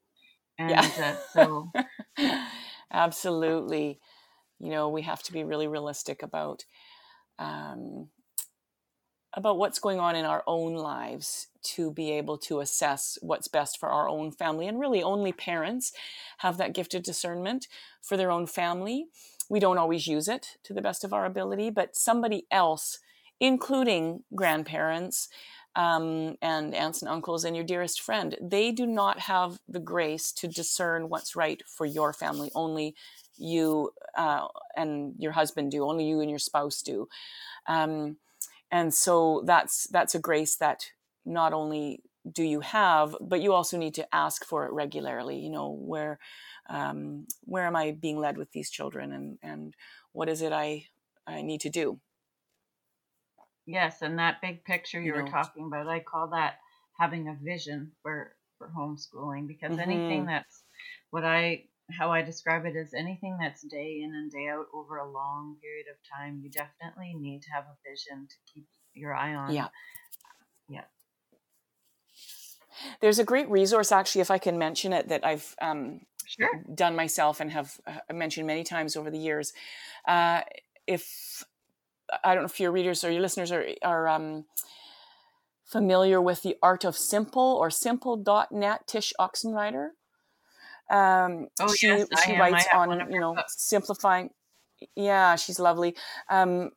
[0.69, 1.15] And yeah.
[1.15, 1.71] uh, so.
[2.91, 3.99] Absolutely.
[4.59, 6.65] You know, we have to be really realistic about
[7.39, 8.09] um,
[9.33, 13.79] about what's going on in our own lives to be able to assess what's best
[13.79, 14.67] for our own family.
[14.67, 15.91] And really, only parents
[16.39, 17.67] have that gifted discernment
[18.01, 19.07] for their own family.
[19.49, 22.99] We don't always use it to the best of our ability, but somebody else,
[23.39, 25.29] including grandparents,
[25.75, 30.31] um, and aunts and uncles and your dearest friend, they do not have the grace
[30.33, 32.51] to discern what's right for your family.
[32.53, 32.95] Only
[33.37, 35.85] you uh, and your husband do.
[35.85, 37.07] Only you and your spouse do.
[37.67, 38.17] Um,
[38.71, 40.91] and so that's that's a grace that
[41.25, 45.37] not only do you have, but you also need to ask for it regularly.
[45.37, 46.19] You know where
[46.69, 49.75] um, where am I being led with these children, and and
[50.11, 50.87] what is it I
[51.27, 51.99] I need to do
[53.65, 56.55] Yes, and that big picture you, you were talking about, I call that
[56.99, 59.89] having a vision for for homeschooling because mm-hmm.
[59.89, 60.63] anything that's
[61.09, 64.97] what I how I describe it is anything that's day in and day out over
[64.97, 69.13] a long period of time, you definitely need to have a vision to keep your
[69.13, 69.53] eye on.
[69.53, 69.67] Yeah.
[70.69, 70.85] Yeah.
[73.01, 76.63] There's a great resource, actually, if I can mention it, that I've um, sure.
[76.73, 79.53] done myself and have uh, mentioned many times over the years.
[80.07, 80.41] Uh,
[80.87, 81.43] if
[82.23, 84.45] I don't know if your readers or your listeners are, are um,
[85.65, 89.89] familiar with the art of simple or simple.net Tsh Oxenreider
[90.89, 93.55] um, oh, she, yes, she writes on you know books.
[93.57, 94.29] simplifying
[94.95, 95.95] yeah she's lovely.
[96.29, 96.71] Um,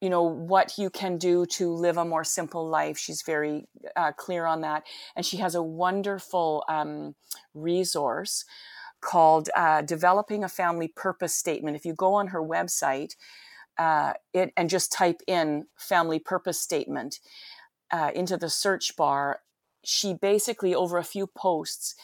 [0.00, 2.98] you know what you can do to live a more simple life.
[2.98, 4.84] She's very uh, clear on that.
[5.14, 7.14] And she has a wonderful um,
[7.54, 8.44] resource
[9.00, 11.76] called uh, developing a family purpose statement.
[11.76, 13.14] If you go on her website
[13.78, 17.20] uh, it and just type in family purpose statement
[17.90, 19.40] uh, into the search bar,
[19.84, 21.94] she basically over a few posts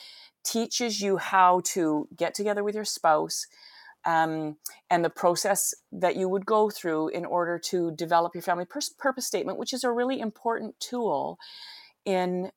[0.44, 3.46] teaches you how to get together with your spouse
[4.04, 4.56] um,
[4.90, 9.26] and the process that you would go through in order to develop your family purpose
[9.26, 11.38] statement, which is a really important tool
[12.04, 12.50] in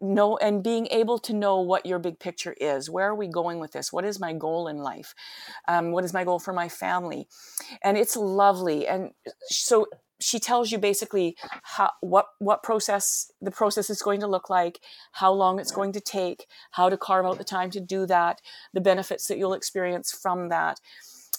[0.00, 2.88] know and being able to know what your big picture is.
[2.90, 3.92] Where are we going with this?
[3.92, 5.14] What is my goal in life?
[5.66, 7.26] Um, what is my goal for my family?
[7.82, 8.86] And it's lovely.
[8.86, 9.10] And
[9.46, 9.86] so
[10.20, 14.80] she tells you basically how what what process the process is going to look like
[15.12, 18.40] how long it's going to take how to carve out the time to do that
[18.72, 20.80] the benefits that you'll experience from that.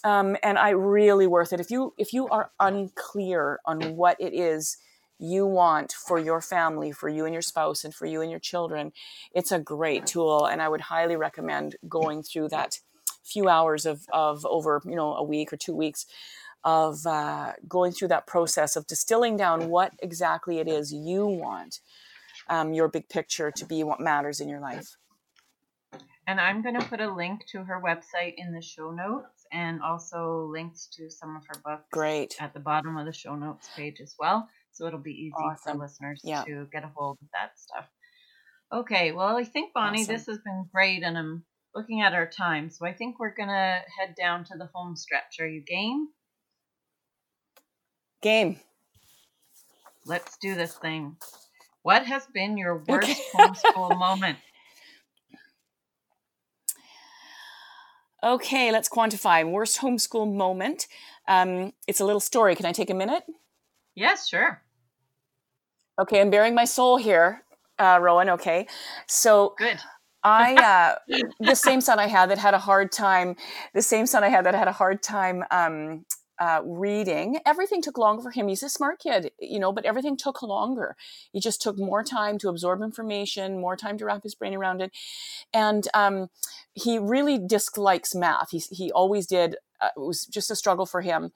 [0.05, 1.59] Um, and i really worth it.
[1.59, 4.77] If you if you are unclear on what it is
[5.19, 8.39] you want for your family, for you and your spouse, and for you and your
[8.39, 8.93] children,
[9.33, 10.45] it's a great tool.
[10.45, 12.79] And I would highly recommend going through that
[13.23, 16.05] few hours of, of over, you know, a week or two weeks
[16.63, 21.79] of uh, going through that process of distilling down what exactly it is you want
[22.49, 24.97] um, your big picture to be what matters in your life.
[26.27, 29.81] And I'm going to put a link to her website in the show notes and
[29.81, 32.35] also links to some of her books Great.
[32.39, 34.47] at the bottom of the show notes page as well.
[34.79, 35.73] So it'll be easy awesome.
[35.73, 36.45] for listeners yeah.
[36.45, 37.85] to get a hold of that stuff.
[38.71, 40.13] Okay, well, I think, Bonnie, awesome.
[40.15, 41.43] this has been great, and I'm
[41.75, 42.69] looking at our time.
[42.69, 45.41] So I think we're going to head down to the home stretch.
[45.41, 46.07] Are you game?
[48.21, 48.61] Game.
[50.05, 51.17] Let's do this thing.
[51.81, 53.21] What has been your worst okay.
[53.35, 54.37] homeschool moment?
[58.21, 59.49] Okay, let's quantify.
[59.49, 60.87] Worst homeschool moment.
[61.29, 62.53] Um, it's a little story.
[62.53, 63.23] Can I take a minute?
[63.95, 64.61] Yes, sure.
[65.99, 67.43] Okay, I'm baring my soul here,
[67.77, 68.29] uh, Rowan.
[68.29, 68.67] Okay,
[69.07, 69.79] so Good.
[70.23, 70.55] I
[71.09, 73.35] uh, the same son I had that had a hard time.
[73.73, 76.05] The same son I had that had a hard time um,
[76.39, 77.39] uh, reading.
[77.45, 78.47] Everything took longer for him.
[78.47, 80.95] He's a smart kid, you know, but everything took longer.
[81.33, 84.81] He just took more time to absorb information, more time to wrap his brain around
[84.81, 84.91] it,
[85.53, 86.29] and um,
[86.73, 88.51] he really dislikes math.
[88.51, 89.57] He he always did.
[89.81, 91.31] Uh, it was just a struggle for him.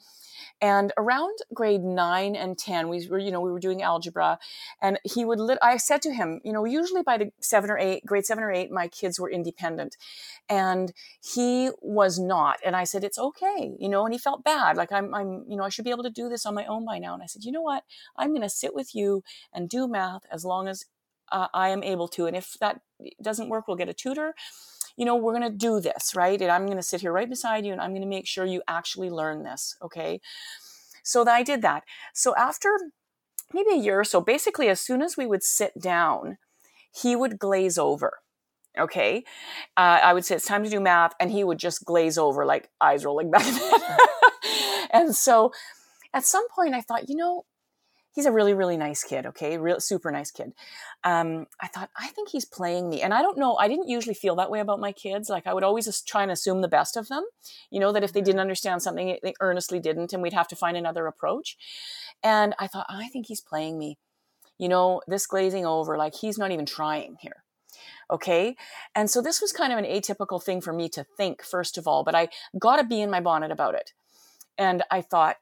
[0.62, 4.40] And around grade nine and 10, we were, you know, we were doing algebra
[4.82, 7.78] and he would, lit- I said to him, you know, usually by the seven or
[7.78, 9.98] eight, grade seven or eight, my kids were independent
[10.48, 12.60] and he was not.
[12.66, 14.78] And I said, it's okay, you know, and he felt bad.
[14.78, 16.86] Like I'm, I'm, you know, I should be able to do this on my own
[16.86, 17.14] by now.
[17.14, 17.84] And I said, you know what?
[18.16, 20.86] I'm going to sit with you and do math as long as
[21.32, 22.26] uh, I am able to.
[22.26, 22.82] And if that
[23.22, 24.34] doesn't work, we'll get a tutor
[24.98, 26.40] you know, we're going to do this, right?
[26.42, 28.46] And I'm going to sit here right beside you and I'm going to make sure
[28.46, 30.22] you actually learn this, okay?
[31.04, 31.84] So that I did that.
[32.14, 32.70] So after
[33.54, 36.38] maybe a year or so, basically, as soon as we would sit down,
[36.94, 38.20] he would glaze over.
[38.78, 39.24] Okay.
[39.78, 42.46] Uh, I would say it's time to do math, and he would just glaze over,
[42.46, 43.46] like eyes rolling back.
[44.92, 45.52] and so
[46.14, 47.46] at some point, I thought, you know,
[48.14, 49.58] he's a really really nice kid okay?
[49.58, 50.54] Real super nice kid.
[51.04, 53.02] Um, i thought i think he's playing me.
[53.02, 55.30] And i don't know i didn't usually feel that way about my kids.
[55.30, 57.26] Like i would always just try and assume the best of them
[57.70, 60.56] you know that if they didn't understand something they earnestly didn't and we'd have to
[60.56, 61.58] find another approach.
[62.24, 63.98] And i thought i think he's playing me.
[64.58, 67.44] You know this glazing over like he's not even trying here.
[68.12, 68.56] Okay?
[68.94, 71.88] And so this was kind of an atypical thing for me to think first of
[71.88, 73.94] all but i got to be in my bonnet about it.
[74.58, 75.38] And i thought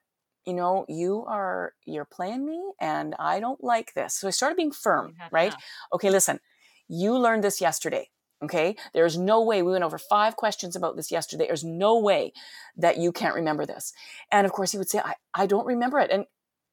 [0.46, 4.16] you know, you are you're playing me and I don't like this.
[4.16, 5.54] So I started being firm, right?
[5.94, 6.40] Okay, listen.
[6.88, 8.10] You learned this yesterday.
[8.44, 8.76] Okay?
[8.94, 11.46] There's no way we went over five questions about this yesterday.
[11.48, 12.34] There's no way
[12.76, 13.94] that you can't remember this.
[14.32, 16.10] And of course he would say, I, I don't remember it.
[16.10, 16.26] And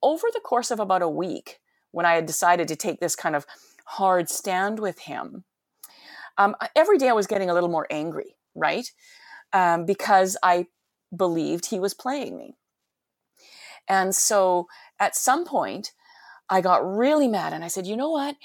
[0.03, 1.59] over the course of about a week,
[1.91, 3.45] when I had decided to take this kind of
[3.85, 5.45] hard stand with him,
[6.39, 8.91] um, every day I was getting a little more angry, right?
[9.53, 10.67] Um, because I
[11.15, 12.57] believed he was playing me.
[13.89, 14.67] And so
[14.99, 15.93] at some point,
[16.51, 18.37] I got really mad and I said, you know what?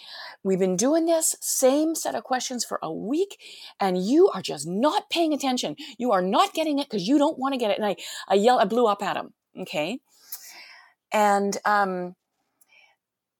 [0.44, 3.40] We've been doing this same set of questions for a week
[3.80, 5.78] and you are just not paying attention.
[5.98, 7.78] You are not getting it because you don't want to get it.
[7.78, 7.96] And I,
[8.28, 9.34] I yelled, I blew up at him.
[9.58, 10.00] Okay.
[11.14, 12.16] And um,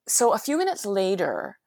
[0.08, 1.58] so a few minutes later,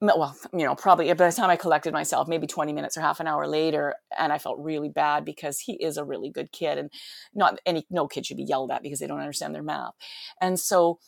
[0.00, 3.20] well, you know, probably by the time I collected myself, maybe 20 minutes or half
[3.20, 6.76] an hour later, and I felt really bad because he is a really good kid
[6.76, 6.90] and
[7.34, 9.94] not any, no kid should be yelled at because they don't understand their math.
[10.40, 10.98] And so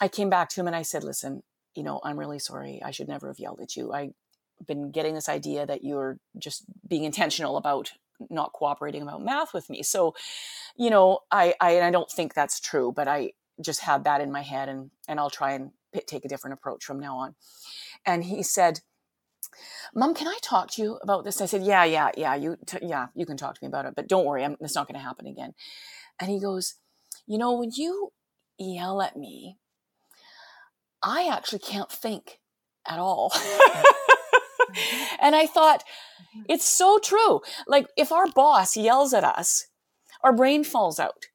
[0.00, 1.42] I came back to him and I said, listen,
[1.74, 2.80] you know, I'm really sorry.
[2.84, 3.92] I should never have yelled at you.
[3.92, 4.12] I've
[4.64, 7.92] been getting this idea that you're just being intentional about
[8.30, 9.82] not cooperating about math with me.
[9.82, 10.14] So,
[10.76, 14.30] you know, I, I, I don't think that's true, but I just had that in
[14.30, 15.72] my head and, and I'll try and
[16.06, 17.34] take a different approach from now on
[18.06, 18.80] and he said,
[19.94, 21.40] Mom, can I talk to you about this?
[21.40, 23.94] I said, Yeah, yeah, yeah, you, t- yeah, you can talk to me about it,
[23.94, 25.54] but don't worry, I'm, it's not going to happen again.
[26.20, 26.74] And he goes,
[27.26, 28.12] You know, when you
[28.58, 29.58] yell at me,
[31.02, 32.38] I actually can't think
[32.86, 33.32] at all.
[35.20, 36.42] and I thought, mm-hmm.
[36.48, 37.40] it's so true.
[37.66, 39.66] Like, if our boss yells at us,
[40.22, 41.26] our brain falls out.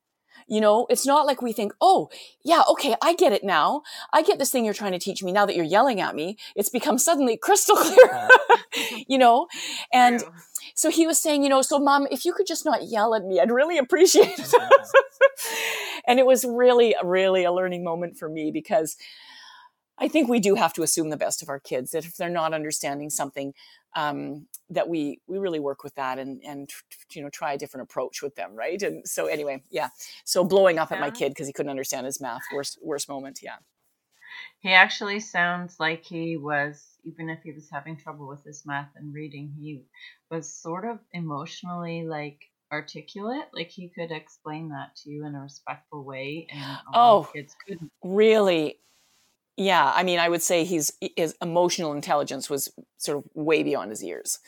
[0.51, 2.09] You know, it's not like we think, oh,
[2.43, 3.83] yeah, okay, I get it now.
[4.11, 6.35] I get this thing you're trying to teach me now that you're yelling at me.
[6.57, 8.27] It's become suddenly crystal clear,
[9.07, 9.47] you know?
[9.93, 10.33] And True.
[10.75, 13.23] so he was saying, you know, so mom, if you could just not yell at
[13.23, 14.53] me, I'd really appreciate it.
[16.05, 18.97] and it was really, really a learning moment for me because
[20.01, 22.27] I think we do have to assume the best of our kids that if they're
[22.27, 23.53] not understanding something,
[23.95, 26.69] um, that we we really work with that and and
[27.13, 28.81] you know try a different approach with them right?
[28.81, 29.89] And so anyway yeah.
[30.25, 30.97] So blowing up yeah.
[30.97, 33.57] at my kid because he couldn't understand his math worst worst moment yeah.
[34.59, 38.89] He actually sounds like he was even if he was having trouble with his math
[38.95, 39.83] and reading he
[40.29, 42.39] was sort of emotionally like
[42.71, 47.53] articulate like he could explain that to you in a respectful way and oh kids
[47.67, 47.91] couldn't.
[48.01, 48.77] really
[49.61, 53.91] yeah, I mean, I would say he's his emotional intelligence was sort of way beyond
[53.91, 54.39] his years,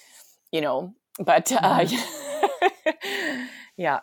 [0.52, 0.96] you know.
[1.20, 3.46] But uh, mm-hmm.
[3.78, 4.00] yeah.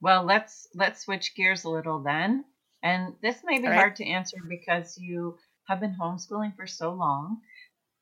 [0.00, 2.44] Well, let's let's switch gears a little then.
[2.84, 3.74] And this may be right.
[3.74, 7.38] hard to answer because you have been homeschooling for so long.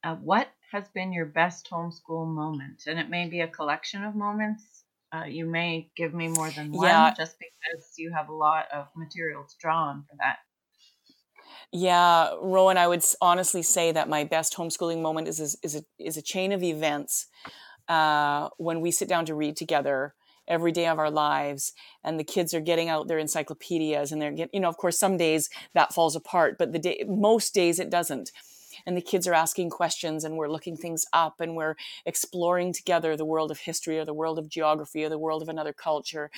[0.04, 2.82] Uh, what has been your best homeschool moment?
[2.86, 4.64] And it may be a collection of moments.
[5.14, 7.14] Uh, you may give me more than one, yeah.
[7.16, 10.38] just because you have a lot of material to draw on for that.
[11.70, 15.84] Yeah, Rowan, I would honestly say that my best homeschooling moment is is, is a
[15.98, 17.26] is a chain of events
[17.88, 20.14] uh, when we sit down to read together
[20.48, 24.32] every day of our lives and the kids are getting out their encyclopedias and they're
[24.32, 27.78] getting you know of course some days that falls apart but the day most days
[27.78, 28.32] it doesn't.
[28.86, 33.16] And the kids are asking questions and we're looking things up and we're exploring together
[33.16, 36.30] the world of history or the world of geography or the world of another culture.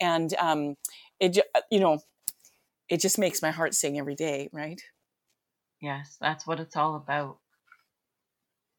[0.00, 0.76] And um,
[1.18, 1.38] it
[1.70, 2.00] you know
[2.90, 4.80] it just makes my heart sing every day right
[5.80, 7.38] Yes, that's what it's all about.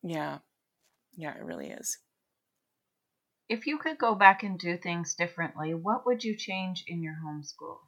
[0.03, 0.39] yeah
[1.15, 1.97] yeah it really is
[3.49, 7.15] If you could go back and do things differently, what would you change in your
[7.21, 7.79] homeschool?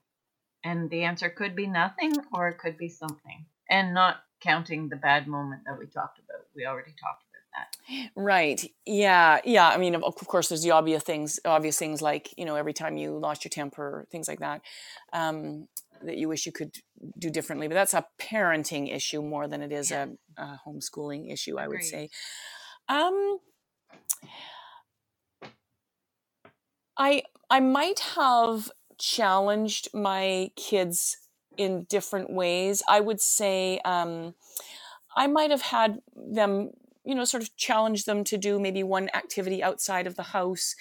[0.61, 3.45] And the answer could be nothing or it could be something.
[3.69, 6.45] And not counting the bad moment that we talked about.
[6.53, 8.11] We already talked about that.
[8.15, 8.69] Right.
[8.85, 9.39] Yeah.
[9.45, 9.69] Yeah.
[9.69, 12.97] I mean, of, course, there's the obvious things, obvious things like you know, every time
[12.97, 14.61] you lost your temper, things like that,
[15.13, 15.69] um,
[16.05, 16.75] that you wish you could
[17.17, 17.67] do differently.
[17.67, 21.77] But that's a parenting issue more than it is a, a homeschooling issue, I would
[21.77, 21.89] Agreed.
[21.89, 22.09] say.
[22.89, 23.39] Um,
[26.97, 31.17] I I might have challenged my kids
[31.57, 32.81] in different ways.
[32.87, 34.35] I would say um,
[35.15, 36.71] I might have had them,
[37.03, 40.75] you know, sort of challenge them to do maybe one activity outside of the house,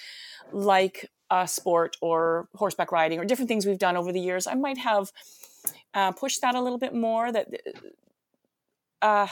[0.53, 1.11] like
[1.47, 4.47] sport or horseback riding or different things we've done over the years.
[4.47, 5.12] I might have
[5.95, 7.33] uh, pushed that a little bit more.
[7.33, 7.47] That
[9.01, 9.28] uh,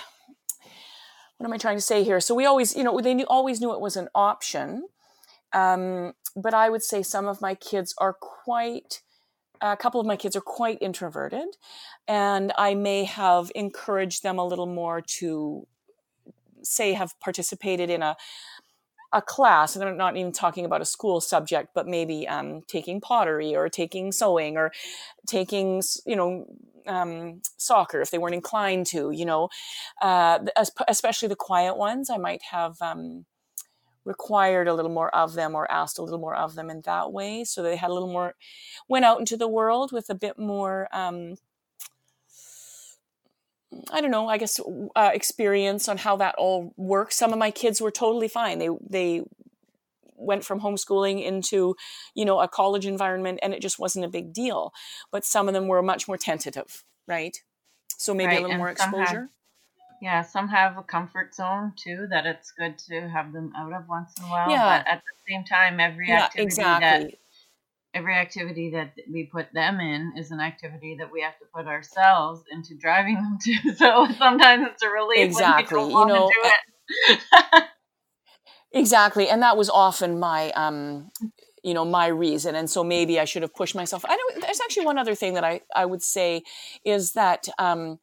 [1.36, 2.20] what am I trying to say here?
[2.20, 4.88] So we always, you know, they knew, always knew it was an option.
[5.52, 9.02] Um, but I would say some of my kids are quite,
[9.60, 11.48] a couple of my kids are quite introverted,
[12.06, 15.66] and I may have encouraged them a little more to,
[16.62, 18.16] say, have participated in a
[19.12, 23.00] a class, and I'm not even talking about a school subject, but maybe um, taking
[23.00, 24.72] pottery or taking sewing or
[25.26, 26.46] taking, you know,
[26.86, 29.48] um, soccer if they weren't inclined to, you know,
[30.00, 30.38] uh,
[30.88, 32.08] especially the quiet ones.
[32.08, 33.26] I might have um,
[34.04, 37.12] required a little more of them or asked a little more of them in that
[37.12, 38.34] way, so they had a little more,
[38.88, 40.88] went out into the world with a bit more.
[40.92, 41.34] Um,
[43.92, 44.58] I don't know, I guess
[44.96, 47.16] uh, experience on how that all works.
[47.16, 48.58] Some of my kids were totally fine.
[48.58, 49.22] They they
[50.16, 51.74] went from homeschooling into,
[52.14, 54.72] you know, a college environment and it just wasn't a big deal.
[55.10, 57.36] But some of them were much more tentative, right?
[57.96, 59.30] So maybe Right, a little and more some have- exposure.
[60.02, 63.86] Yeah, some have a comfort zone too that it's good to have them out of
[63.86, 64.50] once in a while.
[64.50, 64.78] Yeah.
[64.78, 67.18] But at the same time, every Yeah, activity that exactly.
[67.94, 71.66] Every activity that we put them in is an activity that we have to put
[71.66, 73.74] ourselves into driving them to.
[73.76, 77.20] So sometimes it's a relief Exactly, when you we don't know, to do it.
[78.72, 81.10] Exactly, and that was often my, um,
[81.64, 82.54] you know, my reason.
[82.54, 84.04] And so maybe I should have pushed myself.
[84.04, 84.40] I don't.
[84.40, 86.42] There's actually one other thing that I I would say
[86.84, 87.98] is that um,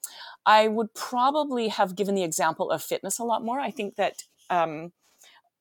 [0.45, 3.59] I would probably have given the example of fitness a lot more.
[3.59, 4.91] I think that um,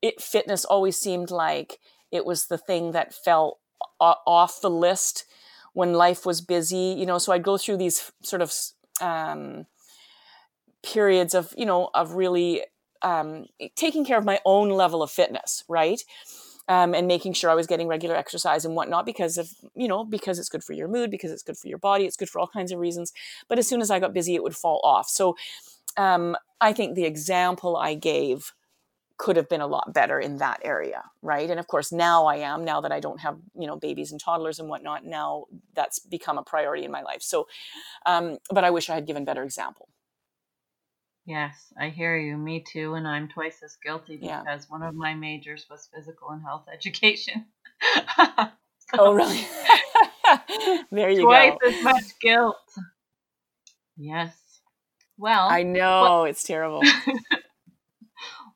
[0.02, 1.78] it fitness always seemed like
[2.12, 3.65] it was the thing that fell o-
[4.00, 5.24] off the list
[5.72, 6.94] when life was busy.
[6.98, 8.52] You know, so I'd go through these sort of
[9.00, 9.66] um,
[10.82, 12.62] periods of you know of really
[13.02, 16.02] um, taking care of my own level of fitness, right?
[16.68, 20.02] Um, and making sure I was getting regular exercise and whatnot because of, you know,
[20.04, 22.40] because it's good for your mood, because it's good for your body, it's good for
[22.40, 23.12] all kinds of reasons.
[23.46, 25.08] But as soon as I got busy, it would fall off.
[25.08, 25.36] So
[25.96, 28.52] um, I think the example I gave
[29.18, 31.48] could have been a lot better in that area, right?
[31.48, 34.20] And of course, now I am, now that I don't have, you know, babies and
[34.20, 35.44] toddlers and whatnot, now
[35.74, 37.22] that's become a priority in my life.
[37.22, 37.48] So,
[38.04, 39.88] um, but I wish I had given better example.
[41.24, 42.36] Yes, I hear you.
[42.36, 42.94] Me too.
[42.94, 44.42] And I'm twice as guilty Yeah.
[44.42, 47.46] because one of my majors was physical and health education.
[48.98, 49.44] Oh, really?
[50.92, 51.68] there you twice go.
[51.68, 52.56] as much guilt.
[53.96, 54.36] Yes.
[55.18, 56.82] Well, I know it's terrible.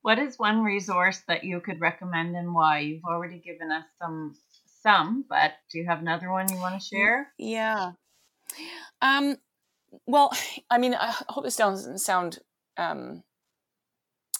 [0.02, 2.80] what is one resource that you could recommend and why?
[2.80, 4.34] You've already given us some
[4.82, 7.32] some, but do you have another one you want to share?
[7.38, 7.92] Yeah.
[9.02, 9.36] Um,
[10.06, 10.32] well,
[10.70, 12.38] I mean, I hope this doesn't sound
[12.78, 13.22] um,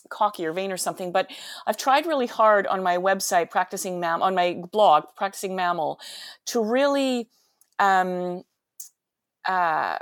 [0.09, 1.31] cocky or vain or something, but
[1.67, 6.01] I've tried really hard on my website, practicing mam, on my blog, practicing mammal,
[6.47, 7.29] to really
[7.79, 8.43] um,
[9.47, 9.99] uh,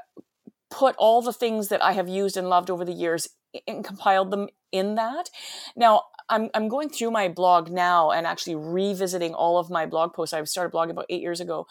[0.71, 3.29] put all the things that I have used and loved over the years
[3.66, 5.30] and compiled them in that.
[5.76, 10.12] Now, I'm, I'm going through my blog now and actually revisiting all of my blog
[10.12, 10.34] posts.
[10.34, 11.66] I started blogging about eight years ago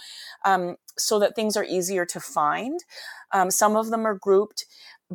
[0.45, 2.80] um, so that things are easier to find.
[3.32, 4.65] Um, some of them are grouped,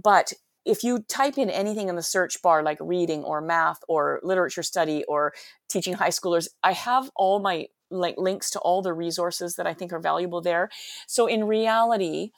[0.00, 0.32] but
[0.64, 4.62] if you type in anything in the search bar like reading or math or literature
[4.62, 5.32] study or
[5.68, 9.74] teaching high schoolers, I have all my like links to all the resources that I
[9.74, 10.70] think are valuable there.
[11.08, 12.30] So in reality,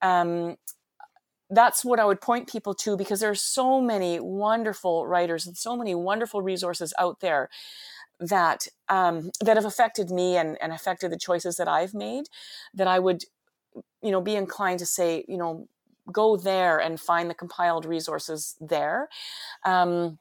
[0.00, 0.56] um,
[1.50, 5.56] that's what I would point people to because there are so many wonderful writers and
[5.56, 7.48] so many wonderful resources out there
[8.20, 12.24] that um, that have affected me and, and affected the choices that I've made
[12.74, 13.22] that I would
[14.02, 15.68] you know be inclined to say you know
[16.12, 19.08] go there and find the compiled resources there
[19.64, 20.18] um,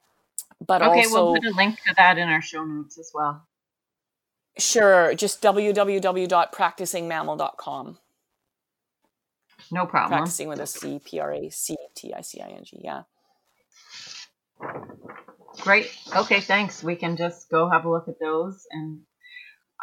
[0.65, 3.47] but Okay, also we'll put a link to that in our show notes as well.
[4.57, 7.97] sure just www.practicingmammal.com
[9.72, 10.18] No problem.
[10.18, 13.03] practicing with a c p r a c t i c i n g yeah
[15.61, 15.89] Great.
[16.15, 16.84] Okay, thanks.
[16.84, 18.65] We can just go have a look at those.
[18.72, 19.01] And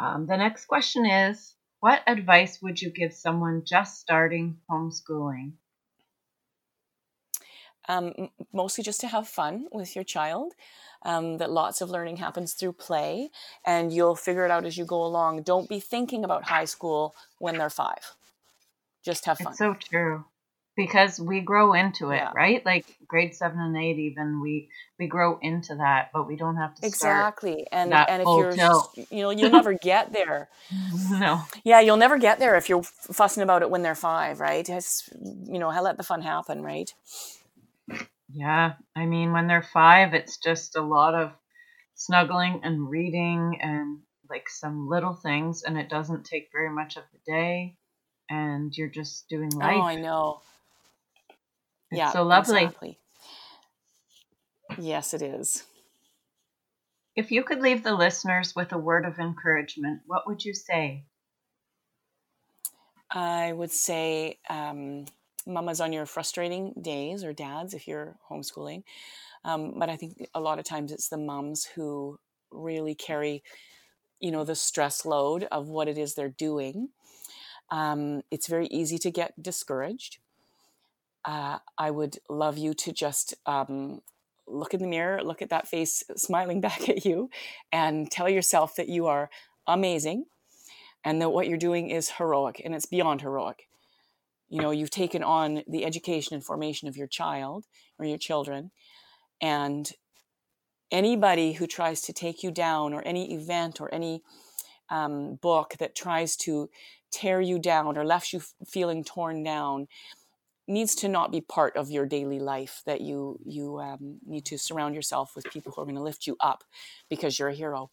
[0.01, 5.53] um, the next question is What advice would you give someone just starting homeschooling?
[7.89, 10.55] um, mostly just to have fun with your child.
[11.03, 13.28] Um, that lots of learning happens through play,
[13.66, 15.43] and you'll figure it out as you go along.
[15.43, 18.14] Don't be thinking about high school when they're five.
[19.05, 19.48] Just have fun.
[19.50, 20.24] It's so true.
[20.76, 22.32] Because we grow into it, Yeah.
[22.34, 22.64] right?
[22.66, 26.74] Like grade seven and eight, even we we grow into that, but we don't have
[26.74, 26.92] to start.
[27.36, 28.90] exactly, and and if you're, tilt.
[29.11, 30.48] you know, you'll never get there.
[31.11, 34.68] No, Yeah, you'll never get there if you're fussing about it when they're five, right?
[34.68, 35.09] It's,
[35.44, 36.90] you know, I let the fun happen, right?
[38.28, 38.72] yeah.
[38.96, 41.30] I mean, when they're five, it's just a lot of
[41.94, 47.05] snuggling and reading and like some little things, and it doesn't take very much of
[47.12, 47.76] the day,
[48.31, 49.77] and you're just doing life.
[49.77, 50.41] Oh, I know.
[51.91, 52.64] It's yeah, so lovely.
[52.64, 52.99] Exactly.
[54.79, 55.64] Yes, it is.
[57.16, 61.05] If you could leave the listeners with a word of encouragement, what would you say?
[63.11, 65.05] I would say, um,
[65.47, 68.83] mamas on your frustrating days, or dads if you're homeschooling.
[69.45, 72.18] Um, but I think a lot of times it's the mums who
[72.51, 73.45] really carry,
[74.18, 76.89] you know, the stress load of what it is they're doing.
[77.70, 80.18] Um, it's very easy to get discouraged.
[81.24, 84.02] Uh, I would love you to just um,
[84.46, 87.30] look in the mirror, look at that face smiling back at you,
[87.72, 89.30] and tell yourself that you are
[89.66, 90.26] amazing
[91.04, 93.68] and that what you're doing is heroic and it's beyond heroic.
[94.48, 97.64] You know, you've taken on the education and formation of your child
[97.98, 98.70] or your children,
[99.40, 99.90] and
[100.90, 104.22] anybody who tries to take you down, or any event or any
[104.90, 106.68] um, book that tries to
[107.14, 109.88] tear you down or left you feeling torn down
[110.68, 114.58] needs to not be part of your daily life that you you um, need to
[114.58, 116.64] surround yourself with people who are going to lift you up
[117.10, 117.90] because you're a hero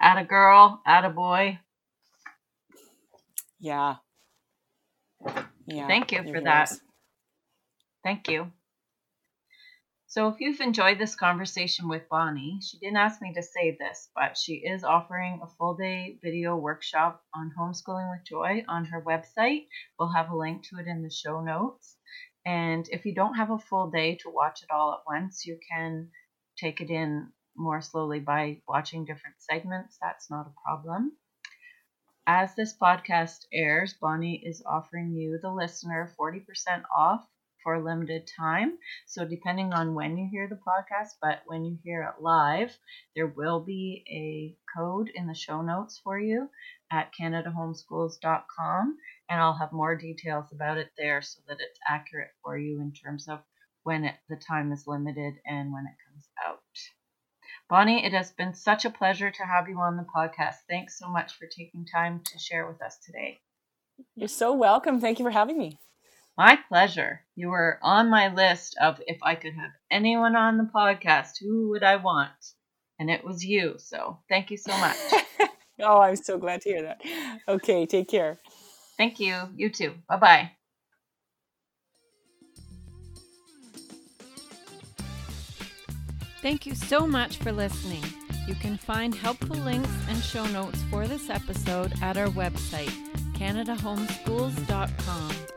[0.00, 1.58] Atta girl, atta boy.
[3.60, 3.96] yeah
[5.66, 6.72] yeah Thank you for that.
[8.04, 8.52] Thank you.
[10.14, 14.10] So, if you've enjoyed this conversation with Bonnie, she didn't ask me to say this,
[14.14, 19.02] but she is offering a full day video workshop on homeschooling with joy on her
[19.02, 19.66] website.
[19.98, 21.96] We'll have a link to it in the show notes.
[22.46, 25.58] And if you don't have a full day to watch it all at once, you
[25.68, 26.10] can
[26.56, 29.98] take it in more slowly by watching different segments.
[30.00, 31.16] That's not a problem.
[32.24, 37.26] As this podcast airs, Bonnie is offering you, the listener, 40% off
[37.64, 38.78] for a limited time.
[39.06, 42.76] So, depending on when you hear the podcast, but when you hear it live,
[43.16, 46.48] there will be a code in the show notes for you
[46.92, 48.96] at CanadaHomeschools.com,
[49.28, 52.92] and I'll have more details about it there so that it's accurate for you in
[52.92, 53.40] terms of
[53.82, 56.60] when it, the time is limited and when it comes out.
[57.68, 60.56] Bonnie, it has been such a pleasure to have you on the podcast.
[60.68, 63.40] Thanks so much for taking time to share with us today.
[64.16, 65.78] you're so welcome thank you for having me
[66.36, 67.20] My pleasure.
[67.36, 71.70] You were on my list of if I could have anyone on the podcast, who
[71.70, 72.30] would I want?
[72.98, 73.74] And it was you.
[73.78, 74.96] So thank you so much.
[75.80, 77.00] oh i'm so glad to hear that
[77.48, 78.38] okay take care
[78.96, 79.36] thank you.
[79.56, 79.94] You too.
[80.08, 80.50] Bye bye.
[86.42, 88.02] Thank you so much for listening.
[88.46, 92.92] You can find helpful links and show notes for this episode at our website,
[93.32, 95.53] CanadaHomeschools.com.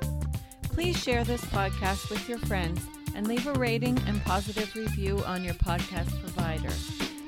[0.77, 5.43] Please share this podcast with your friends and leave a rating and positive review on
[5.43, 6.69] your podcast provider.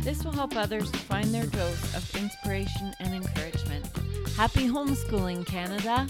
[0.04, 3.88] This will help others find their dose of inspiration and encouragement.
[4.38, 6.06] Happy homeschooling, Canada!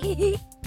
[0.00, 0.40] Hehehe